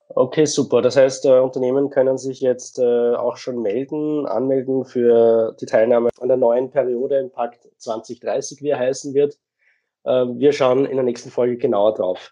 Okay, 0.08 0.44
super. 0.44 0.82
Das 0.82 0.96
heißt, 0.96 1.24
äh, 1.24 1.38
Unternehmen 1.38 1.88
können 1.88 2.18
sich 2.18 2.40
jetzt 2.40 2.78
äh, 2.78 3.14
auch 3.14 3.38
schon 3.38 3.62
melden, 3.62 4.26
anmelden 4.26 4.84
für 4.84 5.56
die 5.60 5.66
Teilnahme 5.66 6.10
an 6.20 6.28
der 6.28 6.36
neuen 6.36 6.70
Periode 6.70 7.18
im 7.18 7.30
Pakt 7.30 7.68
2030, 7.78 8.62
wie 8.62 8.68
er 8.68 8.78
heißen 8.78 9.14
wird. 9.14 9.38
Ähm, 10.06 10.38
wir 10.38 10.52
schauen 10.52 10.86
in 10.86 10.96
der 10.96 11.04
nächsten 11.04 11.30
Folge 11.30 11.56
genauer 11.56 11.94
drauf. 11.94 12.30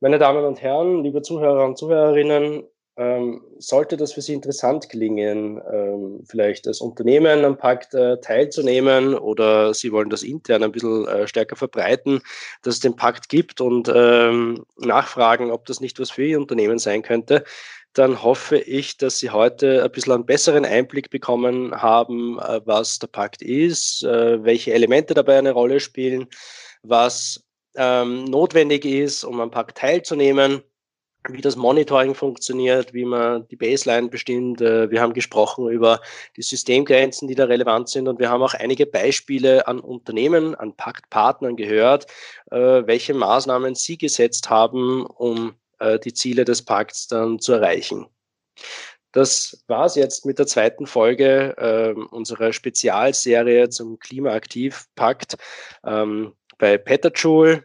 Meine 0.00 0.18
Damen 0.18 0.44
und 0.44 0.62
Herren, 0.62 1.02
liebe 1.02 1.22
Zuhörer 1.22 1.64
und 1.64 1.76
Zuhörerinnen, 1.76 2.64
ähm, 2.96 3.42
sollte 3.58 3.96
das 3.96 4.12
für 4.12 4.20
Sie 4.20 4.34
interessant 4.34 4.88
klingen, 4.90 5.58
ähm, 5.72 6.22
vielleicht 6.26 6.66
als 6.66 6.80
Unternehmen 6.80 7.44
am 7.44 7.56
Pakt 7.56 7.94
äh, 7.94 8.20
teilzunehmen 8.20 9.14
oder 9.14 9.72
Sie 9.72 9.92
wollen 9.92 10.10
das 10.10 10.22
intern 10.22 10.62
ein 10.62 10.72
bisschen 10.72 11.06
äh, 11.08 11.26
stärker 11.26 11.56
verbreiten, 11.56 12.20
dass 12.62 12.74
es 12.74 12.80
den 12.80 12.96
Pakt 12.96 13.28
gibt 13.28 13.60
und 13.60 13.88
nachfragen, 14.76 15.50
ob 15.50 15.66
das 15.66 15.80
nicht 15.80 15.98
was 15.98 16.10
für 16.10 16.24
Ihr 16.24 16.38
Unternehmen 16.38 16.78
sein 16.78 17.02
könnte, 17.02 17.44
dann 17.94 18.22
hoffe 18.22 18.58
ich, 18.58 18.98
dass 18.98 19.18
Sie 19.18 19.30
heute 19.30 19.82
ein 19.82 19.90
bisschen 19.92 20.12
einen 20.12 20.26
besseren 20.26 20.64
Einblick 20.64 21.10
bekommen 21.10 21.80
haben, 21.80 22.38
äh, 22.38 22.60
was 22.64 22.98
der 22.98 23.06
Pakt 23.06 23.40
ist, 23.40 24.02
welche 24.02 24.74
Elemente 24.74 25.14
dabei 25.14 25.38
eine 25.38 25.52
Rolle 25.52 25.80
spielen 25.80 26.28
was 26.82 27.44
ähm, 27.76 28.24
notwendig 28.24 28.84
ist, 28.84 29.24
um 29.24 29.40
am 29.40 29.50
Park 29.50 29.74
teilzunehmen, 29.74 30.62
wie 31.28 31.42
das 31.42 31.56
Monitoring 31.56 32.14
funktioniert, 32.14 32.94
wie 32.94 33.04
man 33.04 33.46
die 33.48 33.56
Baseline 33.56 34.08
bestimmt. 34.08 34.60
Äh, 34.60 34.90
wir 34.90 35.00
haben 35.00 35.12
gesprochen 35.12 35.68
über 35.68 36.00
die 36.36 36.42
Systemgrenzen, 36.42 37.28
die 37.28 37.34
da 37.34 37.44
relevant 37.44 37.88
sind 37.88 38.08
und 38.08 38.18
wir 38.18 38.30
haben 38.30 38.42
auch 38.42 38.54
einige 38.54 38.86
Beispiele 38.86 39.68
an 39.68 39.80
Unternehmen, 39.80 40.54
an 40.54 40.74
Paktpartnern 40.74 41.56
gehört, 41.56 42.06
äh, 42.50 42.82
welche 42.86 43.14
Maßnahmen 43.14 43.74
sie 43.74 43.98
gesetzt 43.98 44.48
haben, 44.48 45.04
um 45.04 45.54
äh, 45.78 45.98
die 45.98 46.14
Ziele 46.14 46.44
des 46.44 46.62
Pakts 46.62 47.08
dann 47.08 47.38
zu 47.38 47.52
erreichen. 47.52 48.06
Das 49.12 49.64
war's 49.66 49.96
jetzt 49.96 50.24
mit 50.24 50.38
der 50.38 50.46
zweiten 50.46 50.86
Folge 50.86 51.56
äh, 51.58 52.00
unserer 52.14 52.52
Spezialserie 52.52 53.68
zum 53.68 53.98
Klimaaktiv-Pakt. 53.98 55.36
Ähm, 55.84 56.32
bei 56.60 56.78
Petajoule. 56.78 57.64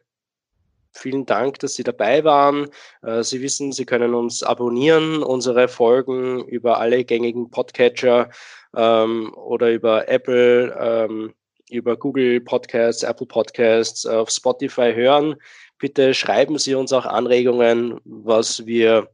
Vielen 0.93 1.25
Dank, 1.25 1.59
dass 1.59 1.75
Sie 1.75 1.83
dabei 1.83 2.23
waren. 2.23 2.69
Äh, 3.03 3.21
Sie 3.21 3.41
wissen, 3.41 3.73
Sie 3.73 3.85
können 3.85 4.15
uns 4.15 4.41
abonnieren, 4.41 5.21
unsere 5.21 5.67
Folgen 5.67 6.45
über 6.45 6.79
alle 6.79 7.03
gängigen 7.03 7.51
Podcatcher 7.51 8.29
ähm, 8.75 9.33
oder 9.35 9.71
über 9.71 10.07
Apple, 10.07 10.73
ähm, 10.79 11.33
über 11.69 11.97
Google 11.97 12.39
Podcasts, 12.39 13.03
Apple 13.03 13.27
Podcasts, 13.27 14.05
auf 14.05 14.29
Spotify 14.29 14.93
hören. 14.95 15.35
Bitte 15.77 16.13
schreiben 16.13 16.57
Sie 16.57 16.75
uns 16.75 16.93
auch 16.93 17.05
Anregungen, 17.05 17.99
was 18.05 18.65
wir 18.65 19.09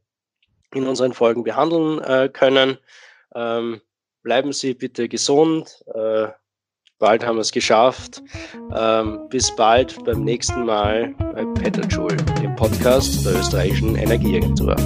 in 0.72 0.86
unseren 0.86 1.12
Folgen 1.12 1.42
behandeln 1.42 1.98
äh, 1.98 2.28
können. 2.32 2.78
Ähm, 3.34 3.80
bleiben 4.22 4.52
Sie 4.52 4.74
bitte 4.74 5.08
gesund. 5.08 5.82
Äh, 5.92 6.28
Bald 7.02 7.26
haben 7.26 7.34
wir 7.34 7.40
es 7.40 7.50
geschafft. 7.50 8.22
Ähm, 8.72 9.18
bis 9.28 9.50
bald 9.56 10.04
beim 10.04 10.22
nächsten 10.22 10.64
Mal 10.64 11.12
bei 11.34 11.44
Peterjoule, 11.60 12.14
dem 12.40 12.54
Podcast 12.54 13.26
der 13.26 13.40
österreichischen 13.40 13.96
Energieagentur. 13.96 14.76